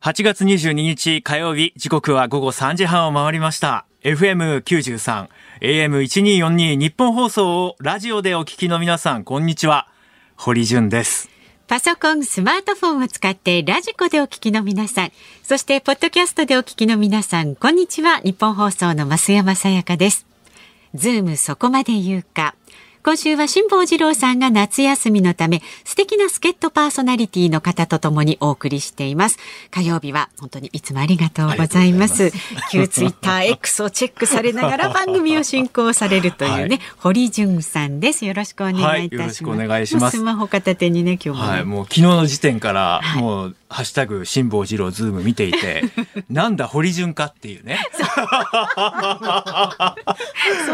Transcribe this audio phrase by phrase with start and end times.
[0.00, 3.84] 8月22日火曜日、時刻は午後3時半を回りました。
[4.04, 5.28] FM93、
[5.60, 9.88] AM1242 ニッポン放送をラジオでお聞きの皆さん、こんにちは。
[10.36, 11.28] 堀潤です。
[11.66, 15.10] パソコン、スマートフォンを使ってラジコでお聞きの皆さん、
[15.42, 18.20] そしてポッドキャストでお聞きの皆さん、こんにちは。
[18.20, 20.28] ニッポン放送の増山さやかです。
[20.94, 22.54] ズームそこまで言うか。
[23.02, 29.38] 今週は辛坊治郎さんが夏休みのため素敵な助っ人パーソナリティの方とともにお送りしています。
[29.70, 32.32] 火曜日は本当にいつもありがとうございます。
[32.70, 38.26] 旧ツイッター X をチェックされながら番組を進行されるというね、はい、堀潤さんです。
[38.26, 40.16] よろしくお願いいたします、はい、よろしくお願いします。
[40.18, 45.84] スマホ片手にね今日も、はい、もう昨日の時点から、はい、もうハッシュタグ辛坊治郎ズーム見ていて
[46.30, 47.78] なんだ堀潤かっていうね。
[47.92, 48.02] そ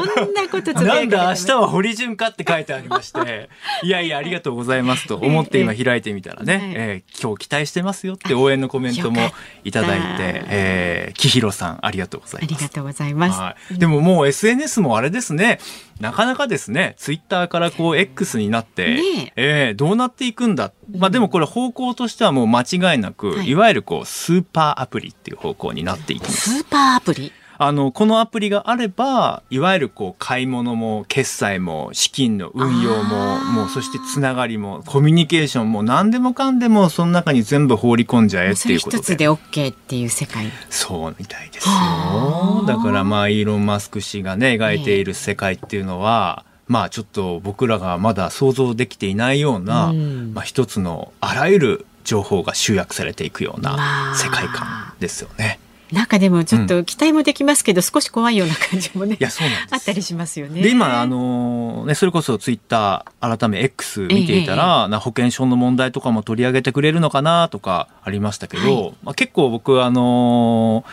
[0.00, 3.50] んなことなんだ明日は堀潤かって書いてありまして、
[3.82, 9.32] いやいや、ありがとうございますと思って今開いてみたらね、えー、今日期待してますよって応援のコメントも
[9.64, 12.52] いただいて、えー、木広さん、ありがとうございます。
[12.52, 13.40] ありがとうございます。
[13.40, 15.58] はい、でももう SNS もあれですね、
[16.00, 20.72] なかなかですね、ツイッターからこう X になって、ねえー、どうなっていくんだ。
[20.96, 26.50] まあでもこれ方向としてはもう間違いなく、はい、いわゆるこうスーパーアプリっていう方向になっていきます。
[26.58, 27.32] スーパーアプリ？
[27.58, 39.02] あの、このアプリがあれば、いわゆるこう、買い物も、決済も、資金の運用も、もう、そしてつながりも、コミュニケーションも、何でもかんでも、その中に全部放り込んじゃえっていうことで。
[39.02, 40.50] 一つで OK っていう世界。
[40.70, 42.64] そうみたいですよ。
[42.66, 55.58] だから、まあ、イーロン・マスク氏がね、描いている世界っていうのは、まあ、ちょっと僕らがまだ想像できていないような、うん、まあ、一つのあらゆる情報が集約されていくような世界観ですよね。
[55.94, 59.14] なんかでもちょっと期待もできますけど、うん、少し怖いような感じもね。
[59.14, 60.60] いや、そうなんあったりしますよね。
[60.60, 70.84] で、今、あのー、ね、それこそツイッター、改め X 見ていたら、ええ、保険証の問題とかも取り上げてくれるのかなとかありましたけど、はい、まあ、結構僕、あの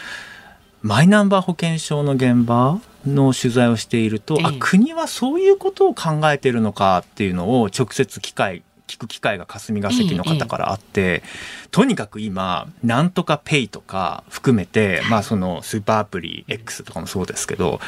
[0.83, 11.23] ー、マイナンバー保険証の現場の取材をしていると、ええ、あ、国はそういうことを考えているのかっていうのを直接機会聞く機会が霞が関の方からあって、ええ、
[11.71, 17.79] とにかく今なんとかペイとか含めて、まあそのスーパーアプリ X とかもそうですけど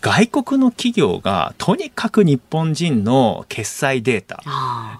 [0.00, 4.42] 外国の企業がとにかく日本人の決済データ、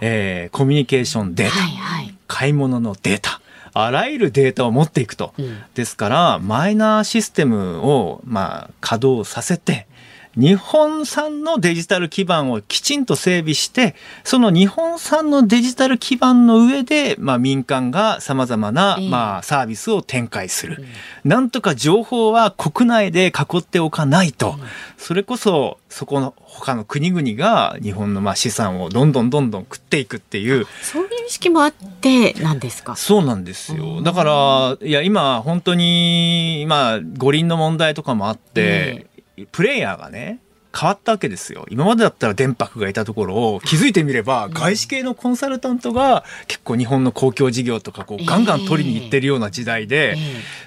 [0.00, 3.40] えー、コミュニケーションデータ、はいはい、買い物のデータ
[3.74, 5.32] あらゆるデータを持っていくと。
[5.38, 9.86] うん、ですから、マイナーシステムを、まあ、稼働させて、
[10.34, 13.94] 日本産のデジタル基盤をきちんと整備して、
[14.24, 20.78] その日本産のデジタル基盤の上で、まあ民間が様々な、えー、まあサービスを展開する。
[21.24, 24.66] うん、なんとか情報は国内で囲っておかないと、うん、
[24.96, 30.66] それこそそこの他の国々が日本のまあ資産をどんどんどんどん食っていくっていう。
[30.80, 32.96] そういう意識もあってなんですか？
[32.96, 34.00] そうなんですよ。
[34.00, 39.11] だから、いや今本当に、まあ五輪の問題とかもあって、えー
[39.50, 40.40] プレイヤーがね、
[40.74, 41.66] 変わったわけですよ。
[41.70, 50.16] 今までだったら電白がいたところを気づいてみれば、外資系のコンサルタントが結構日本の公共事業とかこうガンガン取りに行ってるような時代で、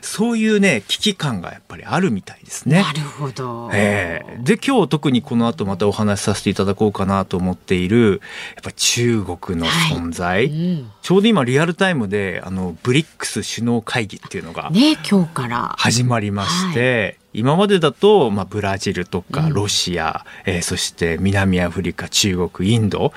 [0.02, 2.84] そういうね、危機感がやっぱりあるみたいですね。
[2.84, 3.70] なるほど。
[3.74, 8.22] えー、で、今日特にこの後またお話しさせていただこうかなと思っている、
[8.56, 10.26] やっぱ中国の存在。
[10.26, 10.46] はい。
[10.46, 15.76] うん、ちょうど今リアルタイムで、あの、ブリックス首脳会議っていうのが、ね、今日から。
[15.80, 23.14] 始まりまして、はい今までだと、まあ、ブラジルとかロシア、うん、えー、そして南アフリカ中国インド。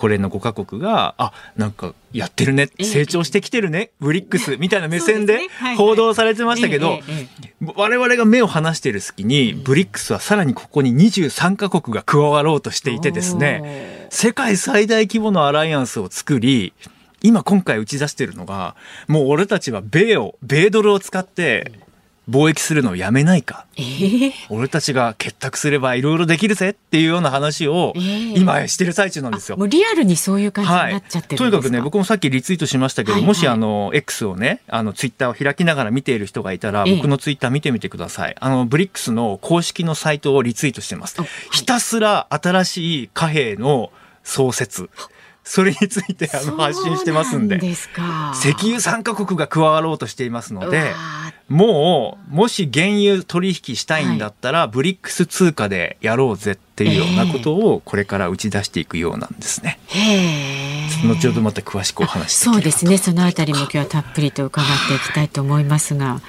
[0.00, 5.40] これの5カ国があなんかやってるね成長してきてるね、ブリックスみたいな目線で
[5.76, 7.00] 報道されてましたけど、
[7.74, 16.72] 我々が目を離している隙にブリックスはさらにここに23カ国が加わろうとしていてですね世界最大規模のアライアンスを作り
[17.22, 18.76] 今今回打ち出しているのが
[19.06, 21.72] もう俺たちは米を米ドルを使って
[22.28, 29.56] 貿易するのをやめないか、えー、俺たちが結託すればいろいろできるぜっていうような話を今してる最中なんですよ。
[29.56, 38.36] もうリアルにそういう感じになっちゃってる、はい、とにかくね僕もさっきリツイートしましたけど、はいはい、もしあの X をねあのツイッターを開きながら見ている人がいたら、僕のツイッター見てみてください。
[38.38, 41.20] あのブリックスの公式のサイトをリツイートしてます。
[41.20, 43.90] はい、ひたすら新しい貨幣の
[44.22, 44.90] 創設。
[45.42, 47.56] それについてあの発信してますんで。
[47.56, 50.92] 石油3カ国が加わろうとしていますので
[51.50, 59.80] もうもし原油取引したいんだったら、はい、ブリックス通貨でやろうぜっていうようなことをこれから打ち出していくようなんですね。
[61.04, 66.20] 後ほどまた詳しくお話しそうですねそのあたりも今日はたっぷりと伺っていきたいと思いますが。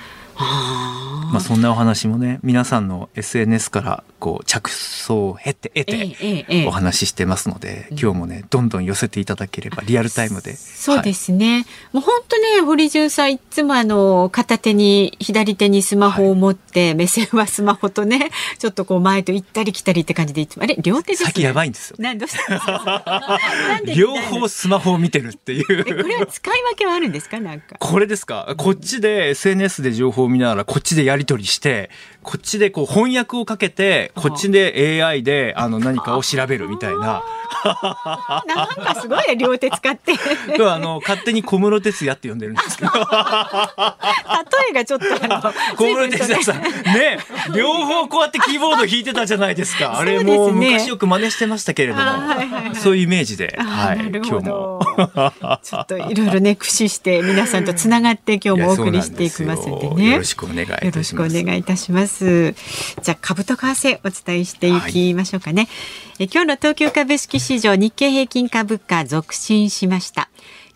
[1.31, 10.55] まあそんなお話もね皆さんの SNS からこう着想を経て得てお話ししてますので、今日もねどんどん寄せていただければリアルタイムで。
[10.55, 18.29] そうですね、はい、もう本当ね堀潤さんいつもあの片手に左手にスマホを持って、はい、目線はスマホとね
[18.59, 21.95] ちょっとこう前と行ったり来たりって感じでいつもあれ両手です、ね、先やばいんですよ。
[21.99, 23.39] などうした？
[23.95, 25.85] 両方スマホを見てるっていう。
[25.85, 27.39] これは使い分けはあるんですか？
[27.39, 27.77] なんか。
[27.79, 28.53] これですか？
[28.57, 31.89] こっちで SNS で情報を見ながらこっちでやり取りして
[32.23, 37.23] こっちでこう翻訳をかけてこっちで AI であの何かを調べるみたいな。
[37.63, 40.13] なんかすごい両手使って。
[40.63, 42.91] あの勝手に小室哲也って呼んでるんですけど。
[42.91, 42.99] 例
[44.69, 45.05] えがちょっと
[45.75, 47.19] 小室哲也さんね
[47.53, 49.97] 両方こうやってキーボード弾いてたじゃないですか。
[49.99, 52.03] あれも昔よく真似してましたけれども、
[52.75, 54.79] そういうイメージで、はい、今日も
[55.63, 60.11] ちょっといろいろね駆使して皆さんとつながって今日もお送りしていきますんでね。
[60.11, 60.87] よろしくお願いいたします。
[60.87, 62.10] よろしくお願いいたします。
[62.19, 65.63] じゃあ株と為替お伝えしていきましょうかね。
[66.17, 70.29] はい、え今日の東京株式市場日経平均株価続伸しました。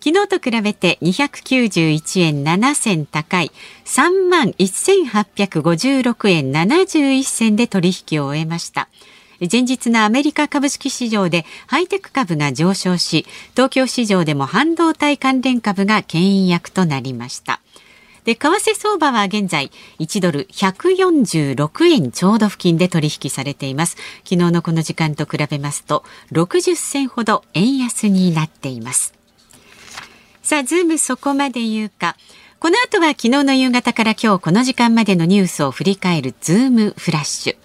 [0.06, 3.52] 昨日と比べて291円7銭高い
[3.86, 8.88] 3万1856円71銭で取引を終えました。
[9.52, 17.60] 前日のアメリカ株式市場でハイテク株が上昇し、東京市場でも半導体関連株が牽引役となりました。
[18.26, 23.96] で、為替相場は現在1ドル146円ちょうど付近で取引されています。
[24.24, 29.14] 昨日のこの時間と比べますと60銭ほど円安になっています。
[30.42, 32.18] さあ、ズームそこまで言うか。
[32.60, 37.56] この後は昨日の夕方から今日この時間までのニュースを振り返るズームフラッシュ。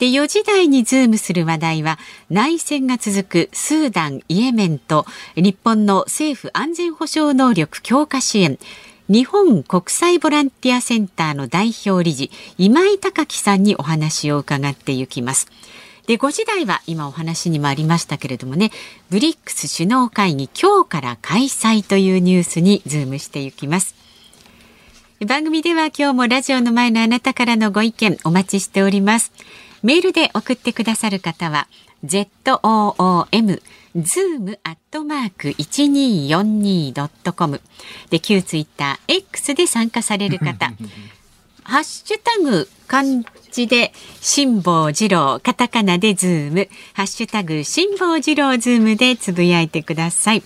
[0.00, 1.98] で、4時台にズームする話題は、
[2.30, 5.06] 内戦が続くスーダン、イエメンと、
[5.36, 8.58] 日本の政府安全保障能力強化支援、
[9.10, 15.48] 日本国際ボランティアセンターの代表理事今井高樹さんにお話を伺っていきます。
[16.06, 18.70] で5時台は今お話にもありましたけれどもね
[19.10, 23.94] ブリックス首脳会議今日から開催というニュースにズームしていきます
[25.24, 29.32] 番組では今日もラジオの前のあなたからのご意見お待ちしております
[29.82, 31.68] メールで送ってくださる方は
[32.04, 33.62] ZOOM
[33.96, 37.60] zoom アットマーク 1242.com
[38.10, 40.72] で旧ツイッター X で参加される方。
[41.64, 43.04] ハッシュタグ漢
[43.52, 46.68] 字で辛坊治郎カタカナでズーム。
[46.94, 50.42] ハッシュタグ辛坊治郎ズームでつぶやいてください。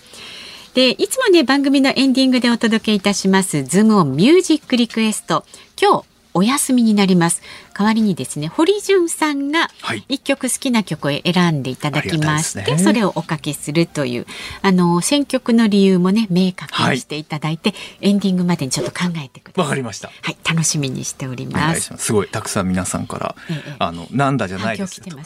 [0.73, 5.45] でいつもね番組のエンディングでお届けいたしますズームオンミュージックリクエスト。
[5.81, 7.41] 今日お休みになります
[7.77, 9.67] 代わりにですね堀潤さんが
[10.07, 14.25] 一曲好きな曲を選んでいただきまして、はいね、それをおかけするという
[14.61, 19.63] あの選曲の理由もね明確にしていただいて、はい、エンディングまでにちょっと考えてください。
[19.63, 20.09] わかりました。
[20.21, 21.91] はい楽しみにしております。
[21.97, 22.13] す。
[22.13, 25.17] ごいたくさん皆さんから、ええ、あのなんだじゃないですよ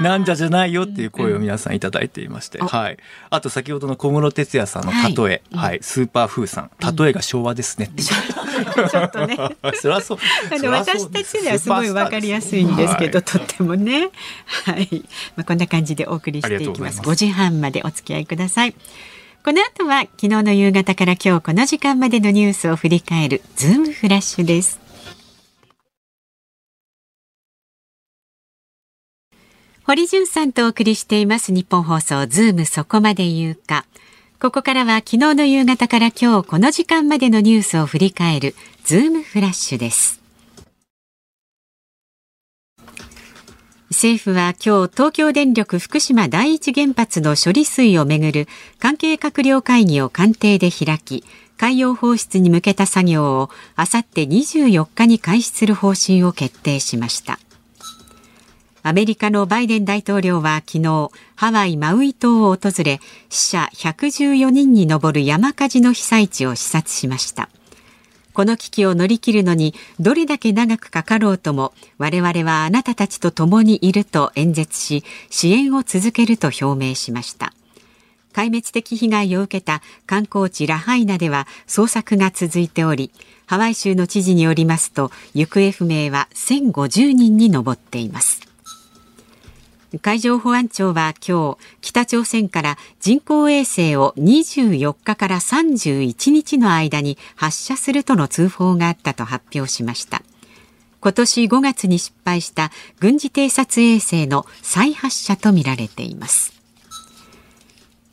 [0.00, 2.96] なんじゃじゃないよっていう声を皆さんいただいていまして、うん、はい。
[3.30, 4.92] あと先ほどの小室哲哉さんの
[5.26, 6.70] 例え、はい、はい、スーパーフーさん。
[6.96, 9.36] 例えが昭和ですねって、うん、ちょっとね。
[9.80, 10.18] それはそう
[10.50, 14.10] あの私たちにはすごいわかりやすいんですけど、とってもね。
[14.64, 15.04] はい。
[15.36, 17.00] まあ、こんな感じでお送りしていきます。
[17.00, 18.74] 5時半までお付き合いください。
[19.44, 24.78] この後は昨日の夕方から今日この時間までのニュースを振り返るズームフラッシュです。
[29.84, 33.84] 堀潤さんとお送りしていますニッポン放送ズームそこまで言うか。
[34.40, 38.54] ここからは昨日の夕方から今日この時間までのニュースを振り返る
[38.84, 40.21] ズームフラッシュです。
[43.92, 51.24] 政府は今日東京電力福島第一原発の処理水をめぐる関係閣僚会議を官邸で開き
[51.58, 57.38] 海洋放出に向けた作業をあさって24日に開始する方針を決定しました。
[58.82, 67.48] アメリカのバイデン大統領は昨日ハワイ・マウイ島を訪れ死者114人に上る山火事の被災地を視察しました。
[68.32, 77.52] この危機を乗り切るのにどれだけ長くかかろうとも我々はあなたたちと共にいると演説し支援を続けると表明しました。
[78.32, 83.10] 壊滅的被害を受けた観光地ラハイナでは捜索が続いており
[83.46, 88.51] ハワイ州の知事によりますと行方不明は1050人に上っています。
[90.00, 100.22] 海上保安庁は今日北朝鮮から人工衛星を24日から31日の間に発射するとの通報があったと発表しました。
[101.00, 102.70] 今年5月に失敗した
[103.00, 106.61] 軍事偵察衛星の再発射とみられています。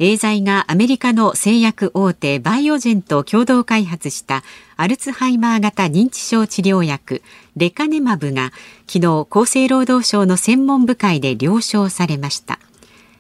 [0.02, 4.44] エーザイがアメリカの製薬大手バイオジェンと共同開発した
[4.78, 7.22] アルツハイマー型認知症治療薬
[7.58, 8.54] レカネマブが
[8.88, 12.60] 昨日厚生労働省の専門部会で了承されました。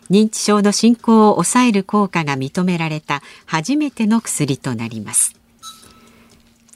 [0.09, 5.35] 認知症の進行を抑える効果が認められた初めての薬となります。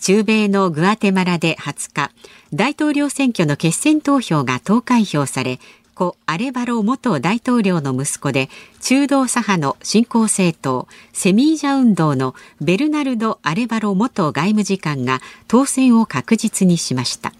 [0.01, 2.11] 中米のグアテマラで20日
[2.53, 5.61] 大統領選挙の決選投票が投開票され
[5.93, 8.49] 故アレバロ元大統領の息子で
[8.81, 17.33] 中道左派の新興政党セミージャ運動のベルナルド・アレバロ元外務次官が当選を確実にしました。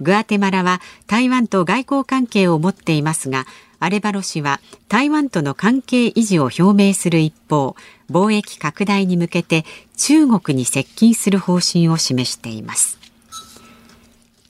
[0.00, 3.46] グアテマラは台湾と外交関係を持っていますが
[3.78, 7.76] アレバロ氏は台湾との関係維持を表明する一方
[8.10, 9.64] 貿易拡大に向けて
[9.96, 13.05] 中国に接近する方針を示しています。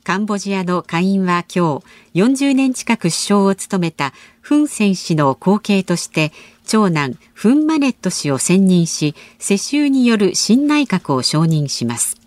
[0.07, 1.81] カンボジアの下院は今
[2.15, 6.31] 日40年近く首相を務めたフン・セン氏の後継として
[6.65, 12.21] 長男フン・マネット氏を選任し世襲による新内閣を承認します。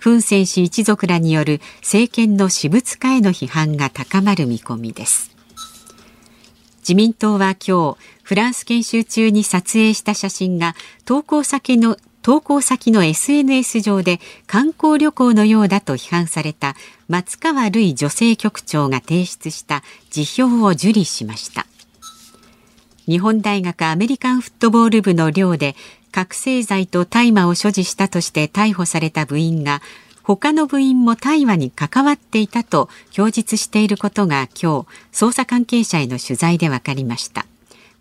[0.00, 5.30] フン・セン氏一族らによる政権の私物化への批判が高まる見込みです。
[6.80, 16.74] 自民党は今日フランス研修中に撮影した写真が投稿先の投稿先の SNS 上で観光旅行のようだと批判された
[17.08, 21.66] 松川るい女性局長が提出した辞表を受理しました。
[23.06, 25.74] 日本大学アメリカンフットボール部の寮で
[26.12, 29.80] 覚醒剤と大麻を所持したとして逮捕された部員が
[30.22, 37.46] 他の部員も大麻に関わっていたと供述していることが今日捜査関係者への取材で分かりました。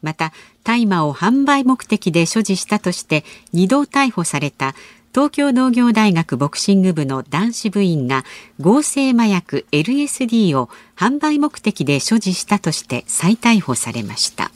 [0.01, 0.31] また
[0.63, 4.75] 大麻を販売目的で所持したとして2度逮捕された
[5.13, 8.25] 東京農業大学ボクシング部の男子部員が
[8.59, 14.51] 合成麻薬 LSD を販売目的で所持したとして再逮捕されました。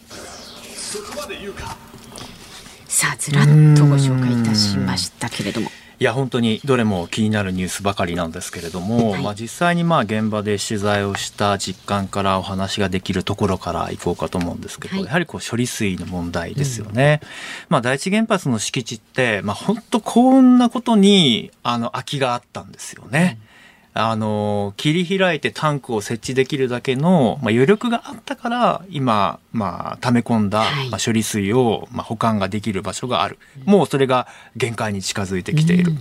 [2.88, 3.46] さあずらっ
[3.76, 5.83] とご紹介いたしましたけれども。
[6.04, 17.22] いや本当にどれも気になるニュースばかりなんですけれども、はい、まあ、実際にまあ現場で取材をした実感からお話ができるところからいこうかと思うんですけど、はい、やはりこう処理水の問題ですよね。
[17.24, 17.28] うん、
[17.70, 23.40] まあ、第一原発の敷地って、まあ、本当こんなことにあの空きがあったんですよね。
[23.48, 23.53] うん
[23.96, 33.38] あの、切り開いてタンクを設置できるだけの、まあ、余力があったから、今、まあ、溜め込んだ、まあ、処理水を、まあ、保管ができる場所がある。
[33.66, 35.92] もうそれが限界に近づいてきている。
[35.92, 36.00] うん、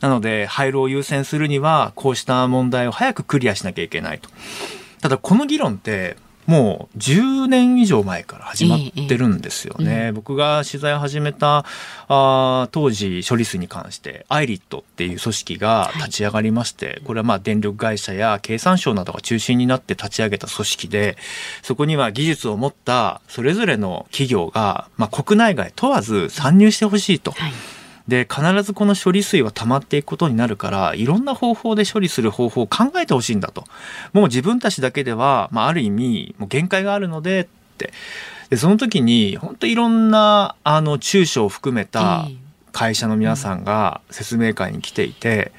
[0.00, 4.28] なので、廃炉を優先するには、こうした問題を早くクリアしなきゃいけないと。
[5.00, 6.16] ただ、この議論って、
[6.50, 10.06] もう10年以上前から始まってるんですよね。
[10.06, 11.64] ええ僕が取材を始めた
[12.08, 21.16] あ当時処理水に関してアイリットっていう組織が立ち上がりまして、はい、これはまあ電力会社や経産省などが中心になって立ち上げた組織で
[21.62, 27.30] そこには技術を持ったそれぞれの企業が、まあ、国内外問わず参入してほしいと。
[27.30, 27.52] はい
[28.10, 33.64] で必ずこの処理水は溜まっていくことになるからいろんな方法で処理する方法を考えてほしいんだと。
[34.12, 37.46] もう自分たちだけでは、まあ、ある意味もう限界があるのでっ
[37.78, 37.92] て。
[38.50, 42.26] でその時に本当いろんなあの中小を含めた
[42.72, 45.52] 会社の皆さんが説明会に来ていて、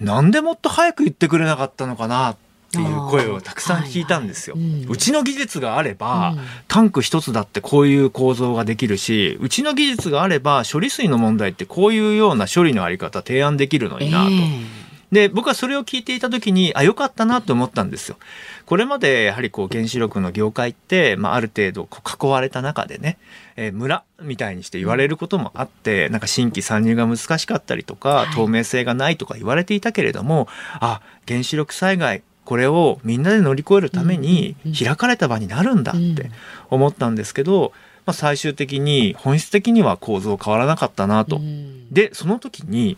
[0.00, 2.47] うん、なんでもっと早く言ってくれなかったのかなって
[2.82, 4.56] っていう声をたくさん聞いたんですよ。
[4.56, 14.30] はいはいうちの技術があれば、うん、タンク一つだってこういう構造ができるしうちの技術があれば処理水の問題ってこういうような処理のあり方提案できるのになと。
[14.30, 18.18] えーで僕はそれを聞いていた時にあよかったなと思ったんですよ。
[18.66, 23.16] これまでやはりこう原子力の業界って、まあ、ある程度こう囲われた中でね、
[23.56, 30.46] えー、村みたいにして言われることもあってなんか新規参入が難しかったりとか、透明性がないとか言われていたけれども
[30.80, 36.30] あ原子力災害これをみんなで乗り越えるために開かれた場になるんだって
[36.70, 37.74] 思ったんですけど、
[38.06, 41.42] まあ、最終的に本質的には構造変わらなかったなと。
[41.90, 42.96] でその時に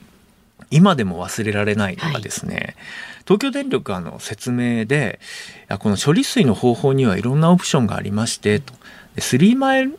[0.70, 2.74] 今でも忘れられないのがですね、はい、
[3.24, 5.18] 東京電力の説明で
[5.80, 8.72] この処理水の方法にはいろんなオプションがありましてと。
[9.18, 9.98] スリーマイル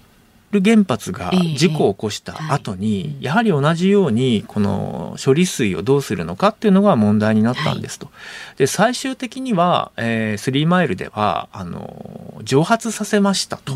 [0.51, 8.09] ル原発が事故を起こした後に、やはり同じようにこの処理水をどうするのかっていうのが問題になったんですと。
[8.57, 13.73] で最終的には、えー、スリーマイルではあの蒸発させましたと。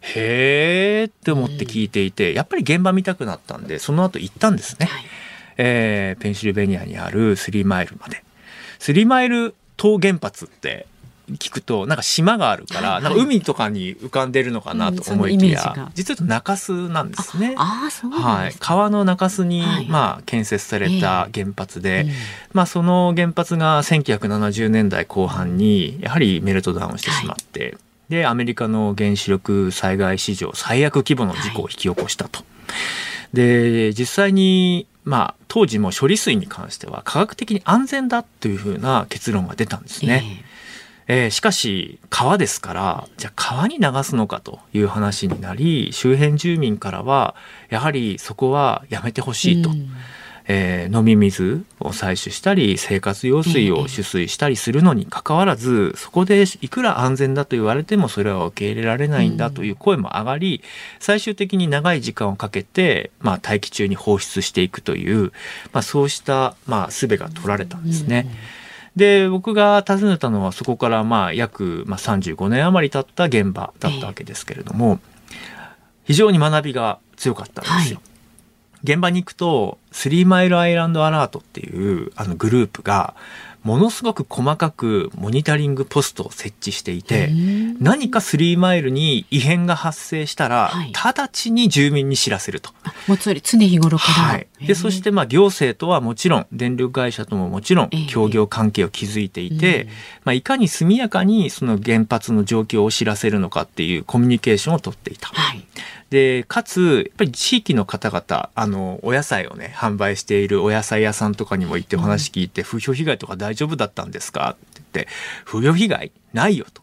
[0.00, 5.04] へーって思って聞いていて、やっぱり現場見たくなったんでその後行ったんですね、はい、
[5.56, 8.22] えー、ペンシルベニアにあるスリーマイルまで。
[8.78, 10.86] スリーマイル島原発って
[11.32, 17.54] 聞くとなんか島があるから、はいはい、なんか海とかに浮かんでるのかなと思いきや、うん、実は中洲なんですね。
[17.56, 22.12] あそうはい、川の中洲に、はい、まあ、建設された原発で、えー、
[22.52, 27.76] まあ、その原発が1970年代後半にやはりメルトダウンしてしまって、はい、
[28.10, 32.40] でアメリカの原子力災害史上最悪規模の事故を引き起こしたと。
[32.40, 32.44] は
[33.32, 40.22] い、で実際にまあ、当時も処理水に関しては科学的に安全だというふうな結論が出たんですね。
[40.24, 40.44] えー、
[41.30, 47.34] しかし川ですからじゃあ川に流すのかという話になり周辺住民からは
[47.68, 49.70] やはりそこはやめてほしいと。
[49.70, 49.88] うん
[50.46, 60.62] えー、飲み水を採取したり生活用水を取水したりするのにかかわらずそこでいくら安全だと言われてもそれは受け入れられないんだという声も上がり
[61.00, 65.32] 最終的に長い時間をかけて、まあ、大気中に放出していくという、
[65.72, 68.26] まあ、そうした、まあ、術が取られたんですね。
[68.96, 75.00] で僕が訪ねたのはそこからまあ約、まあ、35年余り経った現場だったわけですけれども、
[76.04, 78.00] 非常に学びが強かったんですよ。
[78.02, 78.14] はい
[78.84, 83.14] 現場に行くと、スリーマイルアイランドアラートっていうあのグループが、
[83.64, 87.30] ものすごく細かくモニタリングポストを設置していて、
[87.80, 92.70] 何か3マイルに異変が発生したら、はい、直ちに住民に知らせると。
[93.08, 94.12] もう常日頃から。
[94.12, 94.46] はい。
[94.66, 99.88] で、そしてまあ行政とはもちろん、電力会社とももちろん、協業関係を築いていて、
[100.24, 105.28] まあいかに速やかにその原発の状況を知らせるのかっていうコミュニケーションをとっていた。
[105.28, 105.66] はい
[106.14, 114.50] で、かつ、やっぱり地域の方々、あの、お野菜をね、販売しているお野菜屋さんとかにも行ってお話聞いて、うん、風評被害とか大丈夫だったんですか？
[114.50, 115.08] って言って、
[115.44, 116.12] 風評被害？
[116.32, 116.82] ないよと。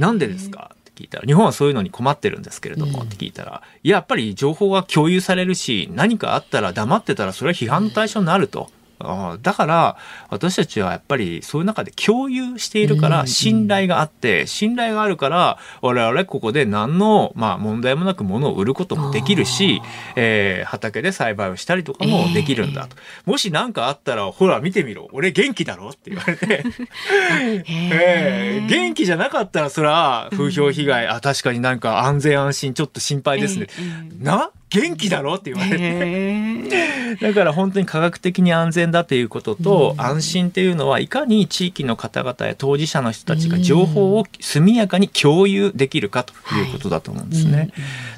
[0.00, 0.72] なんでですか？
[0.74, 8.68] って聞いたら、日本はそういうのに困ってるんですけれども、って聞いたら、いや、やっぱり情報が共有されるし、何かあったら黙ってたらそれは批判の対象になると。
[8.98, 9.96] あだから
[10.30, 19.82] 私たちはやっぱりそういう中で共有しているから信頼があって信頼があるから我々ここで何のまあ問題もなく物を売ることもできるし、
[20.16, 25.08] えー、畑で栽培をしたりとかもできるんだと、えー、もし何かあったらほら見てみろ。
[25.12, 26.64] 俺元気だろって言われて。
[27.68, 31.06] えー、元気じゃなかったらそれは風評被害。
[31.06, 33.66] あ確かになんか安全安心ちょっと心配ですね、
[34.20, 35.34] な元気だろ？
[35.34, 37.16] って言われて。
[37.20, 47.70] だから本当に科学的に安全だということと、安心っていうのはいかに地域の方々や当事者の人たちが情報を速やかに共有できるかということだと思うんですね。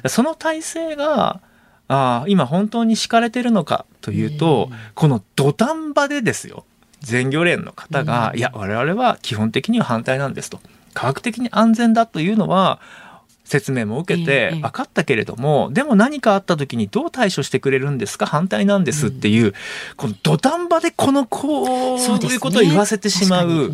[0.07, 1.39] その体制が
[1.87, 6.65] あ今本当に敷かれてるのかというと、この土壇場でですよ
[6.99, 10.59] 全漁連の方が、いや我々は基本的には反対なんですと。
[10.95, 12.79] 科学的に安全だというのは
[13.49, 18.25] 説明も受けて分かったけれども、ええ、でも何かあった時にどう対処してくれるんですか？
[18.25, 19.53] 反対なんですっていう、うん、
[19.97, 23.71] この土壇場でこのこういうことを言わせてしまう、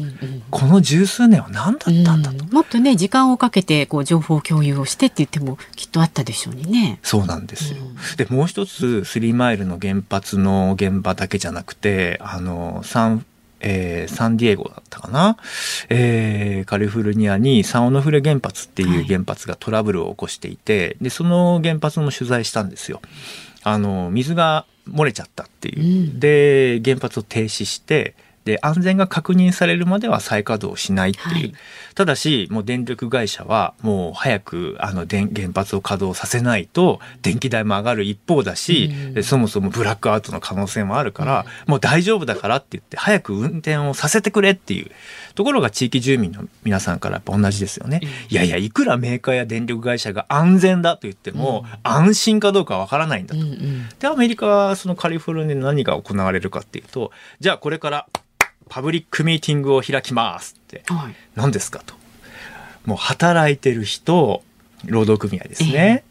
[0.50, 7.00] この十数年は何だったんだと、うん、もっとね時間をかけてこう情報共有をしてって言ってもきっとあったでしょうにね。
[7.04, 7.80] そうなんですよ、
[8.18, 13.26] でもう一つスリーマイルの原発の現場だけじゃなくてあのサン
[13.66, 15.38] えー、サンディエゴだったかな、
[15.90, 23.02] えー、カリフォルニアにサンオノフレ原発っていう原発がトラブルを起こしていて、はい、でその原発も取材したんですよ。
[23.64, 28.14] あの水が漏れちゃったっていう、うん、で原発を停止して
[28.46, 31.54] で安全が確認されるまでは再稼働しないっていう、はい、
[31.96, 44.92] ただしもう電力会社はもう早くあの電原発を稼働させないと電気代も上がる一方だし、うん、そもそもブラックアウトの可能性もあるから、うん、もう大丈夫だからって言って早く運転をさせてくれっていう。
[45.36, 53.42] ところが地域住民の皆さんからやっぱ同じですよね、うん、いやいやいくらメーカーや電力会社が安全だと言っても、安心かどうかわからないんだと、
[54.00, 58.08] でアメリカはそのカリフォルニアで何が行われるかっていうとじゃあこれから
[58.76, 61.96] パブリックミーティングを開きますって、はい、何ですかと。
[62.84, 64.44] もう働いてる人、
[64.84, 66.04] 労働組合ですね。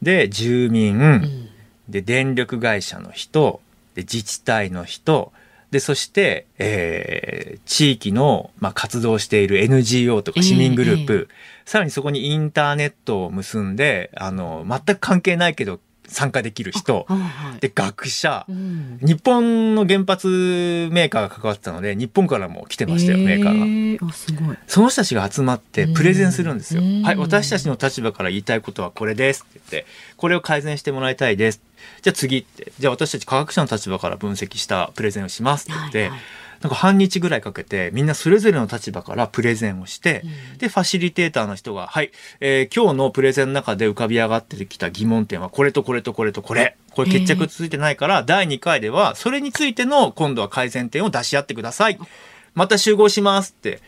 [0.00, 1.50] えー、で、住民、うん、
[1.90, 3.60] で、電力会社の人、
[3.94, 5.30] で、自治体の人、
[5.70, 17.16] で、そして、えー、地域の、まあ、活動している NGO とか市民グループ、えー、さらにそこにインターネットを結んで、あの、全く関係ないけど、参加できる人、は
[17.56, 24.12] い、で学者、うん、日本の原発メーカーが関わってたので日本からも来てましたよ、えー、メーカーが。
[24.12, 24.56] すごい。
[24.66, 31.60] その人たちが集まってプレゼンするんですよ、はい私たちの立場から言いたいことはこれですって言ってこれを改善してもらいたいです。
[32.02, 32.72] じゃあ次って。
[32.78, 36.20] じゃあ私たち科学者の立場から分析したプレゼンをしますって言って、はいはい
[36.60, 51.98] なんか半日ぐらいかけてみんなそれぞれの立場からプレゼンをして、うん、でファシリテーターの人が「はい、えー、今日のプレゼンの中で浮かび上がってきた疑問点はこれとこれとこれとこれ」これ決着ついてないから第2回ではそれについての今度は改善点を出し合ってください。
[52.54, 53.80] また集合しますって。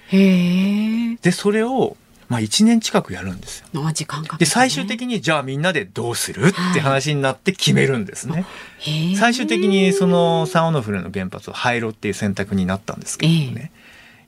[1.23, 1.97] でそれを
[2.29, 3.93] まあ1年近くやるんですよ。
[3.93, 8.47] 時間かけ、ね、で最終的にじゃあみんなでどうするって話になって決めるんですね。
[8.81, 13.73] はい、最終的にそのサンオノフレの原発を廃炉っていう選択になったんですけどね。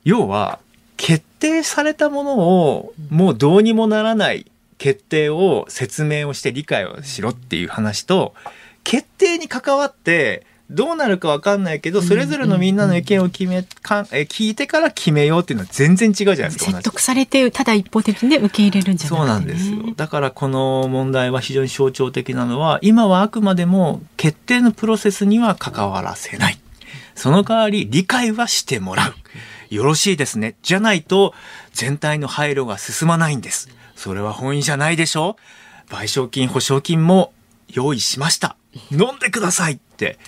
[0.05, 0.59] 要は
[0.97, 8.35] 決定されたものをもうどうにもならない決定を説明をして理解をしろっていう話と
[8.83, 19.79] 決定に関わってどうなるか分かんないけどそれぞれのみんなの意見を決めかえ聞いてから決めようっていうのは全然違うじゃないですか説得されてただ一方的に、ね、受け入れるんじゃなそうなんですよ。
[19.97, 26.61] だからこの問題は非常に象徴的なのは今はあくまでも決定のプロセスには関わらせない。
[27.17, 29.75] その代わり理解はしてもらう。
[29.75, 30.55] よろしいですね。
[30.63, 31.35] じゃないと
[31.73, 33.69] 全体の配慮が進まないんです。
[33.97, 35.37] それは本意じゃないでしょ
[35.89, 37.33] 賠償金保証金も
[37.69, 38.57] 用意しました。
[38.93, 40.19] 飲んでくださいって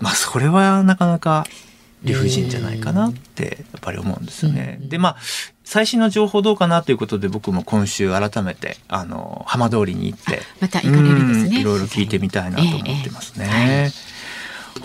[0.00, 1.44] まあそれはなかなか
[2.02, 4.78] 理不尽じゃないかなってやっぱり思うんですよね。
[4.80, 5.16] でまあ
[5.64, 11.60] 最新の情報どうかなということで僕も今週改めてあの浜通りに行ってまた行かれるんですね。
[11.60, 13.48] いろいろ聞いてみたいなと思ってますね。
[13.50, 14.08] ええ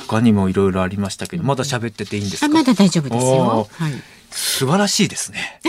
[0.08, 2.48] 他にもいろいろありましたけどまだ喋ってていいんですか？
[2.50, 3.68] まだ大丈夫ですよ。
[3.72, 3.94] はい、
[4.32, 5.60] 素晴らしいですね。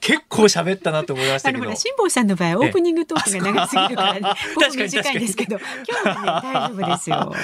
[0.00, 1.74] 結構喋ったなと思いましたけど。
[1.74, 4.20] 辛坊さんの場合オープニングトークが長すぎるからね。
[4.54, 5.58] 僕短いんですけど、
[6.04, 7.34] 今日はね大丈夫ですよ。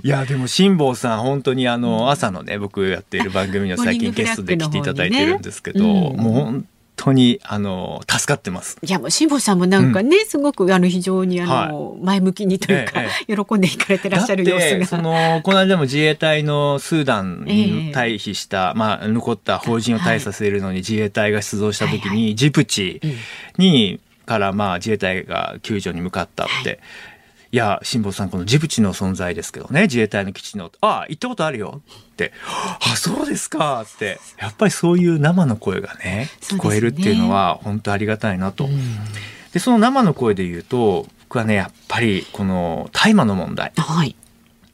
[0.02, 8.78] いやでも辛坊さん本当にあの朝のね僕やっている番組には最近ゲストで来ていただいてるんですけど、もう本当にあの助かってます。
[8.82, 14.86] いやもう辛坊さんもなんかね、うん、すごくあの非常にあの、はい、前向きにというか、ええ、喜んでいかれてらっしゃる様子が。
[14.86, 23.00] そのこの間も自衛隊のスーダンに退避した、え、まあ残った邦人を退避させるのに自衛隊が出動した時に、ジブチ
[23.58, 26.76] に、からまあ自衛隊が救助に向かったって、い
[27.56, 31.82] や、辛坊さん、このジブチの存在ですけどね、自衛隊の基地の、ああ、行ったことあるよ。
[32.12, 32.32] って、
[32.80, 33.82] あ、そうですか。
[33.82, 38.68] って、やっぱりそういう生の声がね、聞こえるっていうのは、本当ありがたいなと。
[39.52, 43.72] で、その生の声で言うと、僕はね、やっぱり、この大麻の問題。
[43.76, 44.16] はい。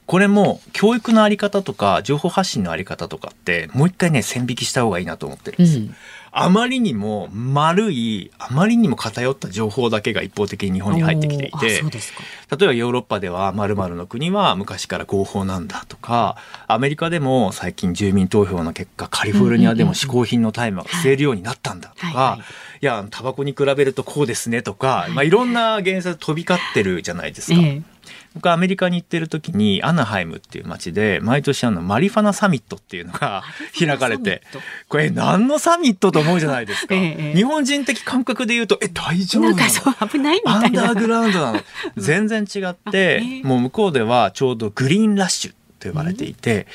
[0.09, 5.79] これも教育のあり方とか情報発信のあり方とかってもう一回ね線引きした方がいいなと思ってるんです。
[5.79, 5.95] うん。
[6.31, 22.39] あまりにも丸いあまりにも偏った情報だけが一方的に日本に入ってきていて例えばヨーロッパでは〇〇の国は昔から合法なんだとかアメリカでも最近住民投票の結果カリフォルニアでも嗜好品の大麻が吸えるようになったんだとか、
[22.81, 27.61] いやタバコに比べるとこうですねとか、まあ、いろんな現象飛び交ってるじゃないですか。
[27.61, 27.98] ええ
[28.39, 33.43] 僕アメリカに行ってる時にアナハイムっていう街で毎年あのマリファナサミットっていうのが
[33.77, 34.43] 開かれて
[34.89, 39.57] これ何のサミットと思うじゃないですか、ええ、日本人的感覚で言うとえ大丈夫なの？
[39.57, 41.61] なんか危ないみたいなアンダーグラウンドなの。
[41.97, 46.67] 全然違って、もう向こうではちょうどグリーンラッシュと呼ばれていて、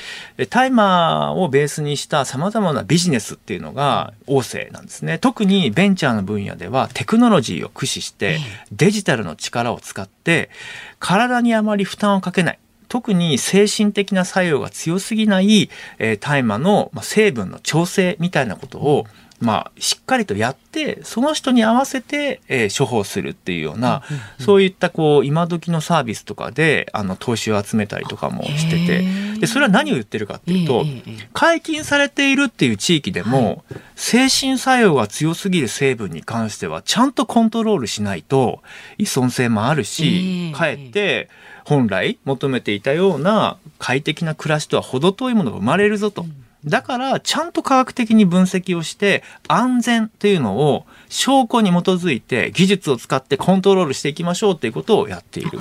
[0.50, 5.18] タイマーをベースにしたさまざまなビジネスっていうのが旺盛なんですね。
[5.18, 8.38] 特にベンチャーの分野ではテクノロジーを駆使して
[8.72, 10.50] デジタルの力を使って
[10.98, 12.58] 体にあまり負担をかけない。
[12.88, 19.06] 特に精神的な作用が強すぎない、えー、大麻の成分の調整みたいなことを、
[19.40, 30.84] まあ、しっかりとやってその人に合わせて、えー、処方するっていうような、うんうんうん、そういったこう今時のサービスとかであの投資を集めたりとかもしててでそれは何を言ってるかっていうと
[31.32, 38.60] 解禁されているっていう地域でも、はい、精神作用が強すぎる成分に関してはちゃんとコントロールしないと
[38.98, 41.28] 依存性もあるしかえって
[41.64, 46.22] 本来求めていたような快適な暮らしとは程遠いものが生まれるぞと。
[46.22, 55.60] うんだからちゃんと科学的に分析をして安全っていうのを証拠に基づいて技術を使ってコントロールしていきましょうっていうことをやっている。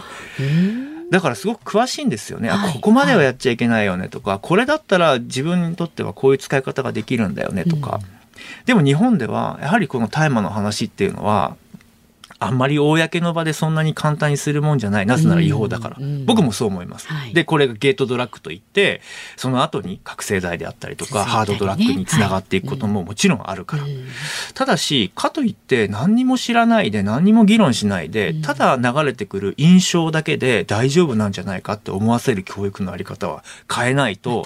[1.12, 11.56] だからすごく詳しいんですよね、はい、あここまではやっちゃいけないよねとか、はい、これだったら自分にとってはこういう使い方ができるんだよねとか、うん、でも日本ではやはりこの大麻の話っていうのは
[12.44, 19.02] あんまり公の場でそんなに簡単にするもんじゃないなぜなら違法だから、うんうん、僕もそう思います、はい、でこれがゲートドラッグといって
[19.38, 23.96] その後に覚醒剤であったりとか、ね、ハードドラッグにつながっていくことももちろんあるから、はい、
[24.54, 34.46] ただしかといって何にも知らないで何にも議論しないで、ただ流れてくる印象だけで大丈夫なんじゃないかって思わせる教育のあり方は変えないと、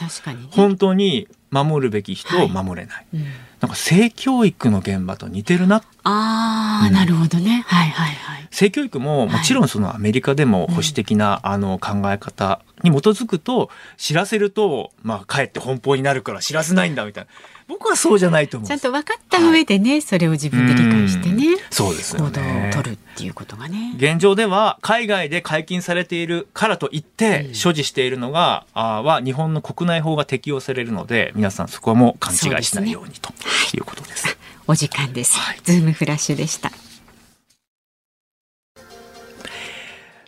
[0.52, 2.96] 本当に守るべき人を守れない。
[2.96, 3.06] はい。
[3.16, 5.84] うんなんか性教育の現場と似てるな。
[6.04, 7.64] ああ、うん、なるほどね。
[7.68, 8.37] はいはいはい。
[8.52, 17.30] 性教育ももちろんそのアメリカでも保守的な、あの考え方に基づくと知らせると、まあかえって奔放になるから知らせないんだみたいな。
[17.68, 22.22] 僕はそうじゃないと思うちゃんと分かった上でね、はい、それを自分で理解してね、そうですね。
[22.22, 23.94] 行動を取るっていうことがね。
[23.98, 33.32] 現状では海外で解禁されているからといって、所持しているのがあは日本の国内法が適用されるので皆さんそこはもう勘違いしないようにと
[33.76, 34.34] いうことです、ね、
[34.68, 36.72] お時間です、はい、ズームフラッシュでした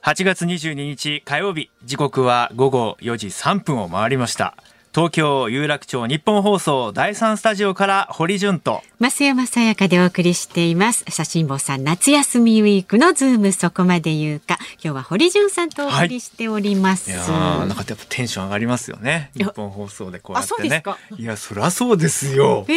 [0.09, 4.55] 8月22日火曜日時刻は午後4時3分を回りました。
[4.91, 8.81] 東京有楽町ニッポン放送第三スタジオから堀潤と。
[8.99, 11.05] 増山さやかでお送りしています。
[11.09, 14.57] さあ辛坊さん夏休みウィークのズームそこまで言うか。
[14.83, 19.29] 今日は堀潤さんとお送りしております、はい、なんかやっぱテンション上がりますよね。
[19.35, 20.83] ニッポン放送でこうやってね。
[21.17, 22.65] いやそりゃそうですよ。
[22.67, 22.73] へ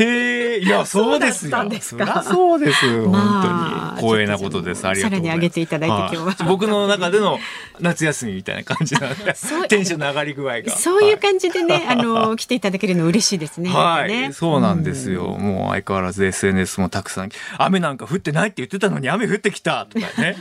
[0.00, 1.56] えいやそうですよ。
[1.80, 3.06] そりゃそうです。
[3.06, 4.10] 本当に。
[4.10, 4.86] 光栄なことです。
[4.86, 5.40] ありがとうございます。
[5.40, 6.48] さらに上げていただいて、今日は。
[6.48, 7.38] 僕の中での
[7.80, 9.34] 夏休みみたいな感じなんで
[9.68, 10.70] テンションの上がり具合が。
[10.70, 13.70] そういう感じでね、はい、あの、来ていただけるの嬉しいですね。
[13.70, 15.28] はい、そうなんですよ。
[15.28, 20.36] もう相変わらず SNS もたくさん、雨なんか降ってないって言ってたのに雨降ってきたとかね。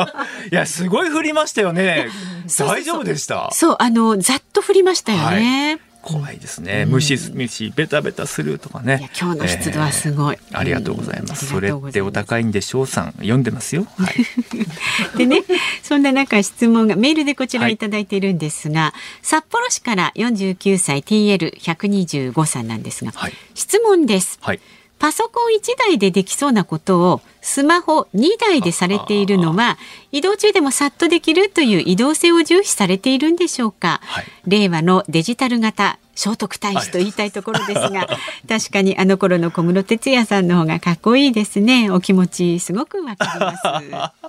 [0.50, 2.08] いや、すごい降りましたよね。
[2.58, 3.50] 大丈夫でした？
[3.52, 5.78] そうあの、ざっと降りましたよね。
[6.02, 9.08] はい怖いですね、ムシムシベタベタするとかね。
[9.18, 14.14] 今日の湿度はすごい、えー、ありがとうございます、それってお高いんでしょうさん読んでますよ、はい、
[15.16, 15.42] でね
[15.82, 24.60] そんな中質問がメールでこちらいただいているんですが、はい、札幌市から49歳 TL125 さんなんですが、はい、質問です、はい
[25.02, 29.76] パソコン1台でできそうなことをスマホ2台でされているのは
[30.12, 38.06] 移動中でもさっとできるという移動性を重視されているんでしょうか、はい、令和のデジタル型聖徳太子と言いたいところですが
[38.48, 41.90] 確かにあの頃の小室哲哉さんの方がかっこいいですね。
[41.90, 43.62] お気持ちすごくわかります。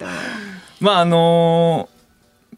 [0.82, 1.93] まああのー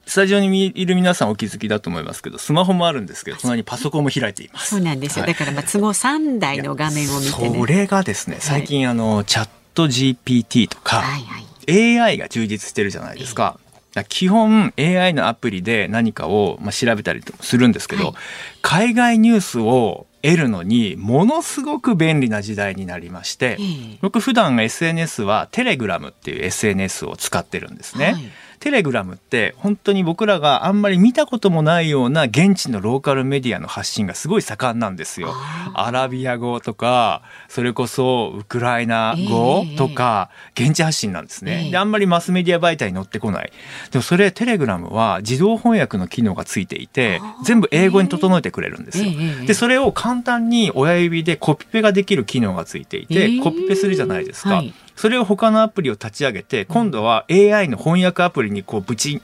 [0.07, 4.75] スタジオにいる皆さんお気づきだと思いますけどスマホもあるんですけど隣にパソコンも開いています。
[4.75, 13.59] そうなんですよ、はい、だからまあ都合3台の画面を見て、ね、それがですね最近あの、はい、チャット GPT とか、はいはい、AI が充実してるじゃないですか、
[13.95, 18.13] えー、基本 AI のアプリで何かをまあ調べたりするんですけど、はい、
[18.61, 28.15] 海外ニュースを得るのにものすごく便利な時代になりまして、えー、僕普段 SNS はテレグラムっていう SNS を使ってるんですね。
[28.65, 35.35] はいテレグラムって本当に僕らがあんまり見たこともないような現地のローカルメディアの発信がすごい盛んなんですよ。
[35.75, 41.69] アラビア語とかそれこそウクライナ語とか現地発信なんですね。
[41.69, 43.51] であんまりマスメディア媒体に載ってこない。
[43.91, 49.11] でもそれテレグラムは自動翻訳の機能がついていて全部英語に整えてくれるんですよ。
[49.45, 54.63] でそれを簡単に親指でコピペができる機能がついていてコピペするじゃないですか。
[54.95, 59.21] それを他のアプリを立ち上げて今度は AI の翻訳アプリにこうぶち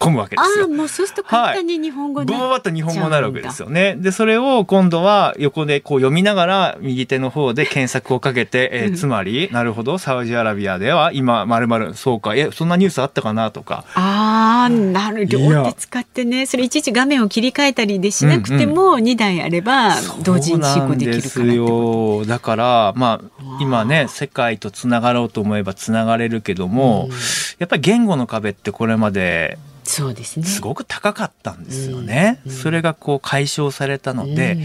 [0.00, 0.64] 込むわけですよ。
[0.64, 3.96] あもうそうすると簡単に日本語に、はい、ブワッと日本語になるわけですよね。
[3.96, 13.84] でそれを今度は横でこう読みながら右手の方で検索をかけて、えー、つまりなるほどサウジアラビアでは今まるまるそうかえそんなニュースあったかなとか。
[13.94, 16.46] ああなる両手使ってね。
[16.46, 22.24] それいちいち画面を切り替えたりでしなくても2台あれば同時に進行できるからよ。
[22.24, 27.16] だからまあ今ね世界とつながろうと思えばつながれるけども、うん、
[27.58, 30.46] やっぱり言語の壁ってこれまでそうですね。
[30.46, 32.40] すごく高かったんですよね。
[32.44, 34.64] うんうん、それがこう解消されたので、うん。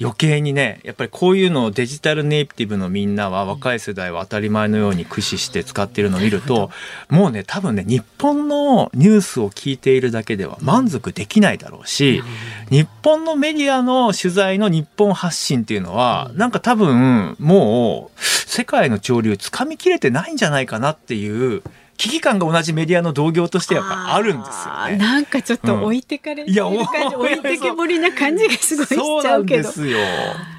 [0.00, 6.70] 余計にねやっぱりこういうのをデジタルネイティブのみんなは若い世代は当たり前のように駆使して使っているのを見ると
[7.08, 12.22] もうね多分ね日本のニュースを聞いているだけでは満足できないだろうし
[12.70, 21.62] 日本のメディアの取材の日本発信っていうのはなんか多分もう世界の潮流つかみきれてないんじゃないかなっていう
[21.96, 24.96] 危機感が同じメディアの同業としてやっぱあるんですよね。
[24.96, 29.70] なんかちょっと置いてかれてる感じ、うん、置いてけぼりな感じがすごいしちゃうけど。
[29.72, 29.98] そうですよ。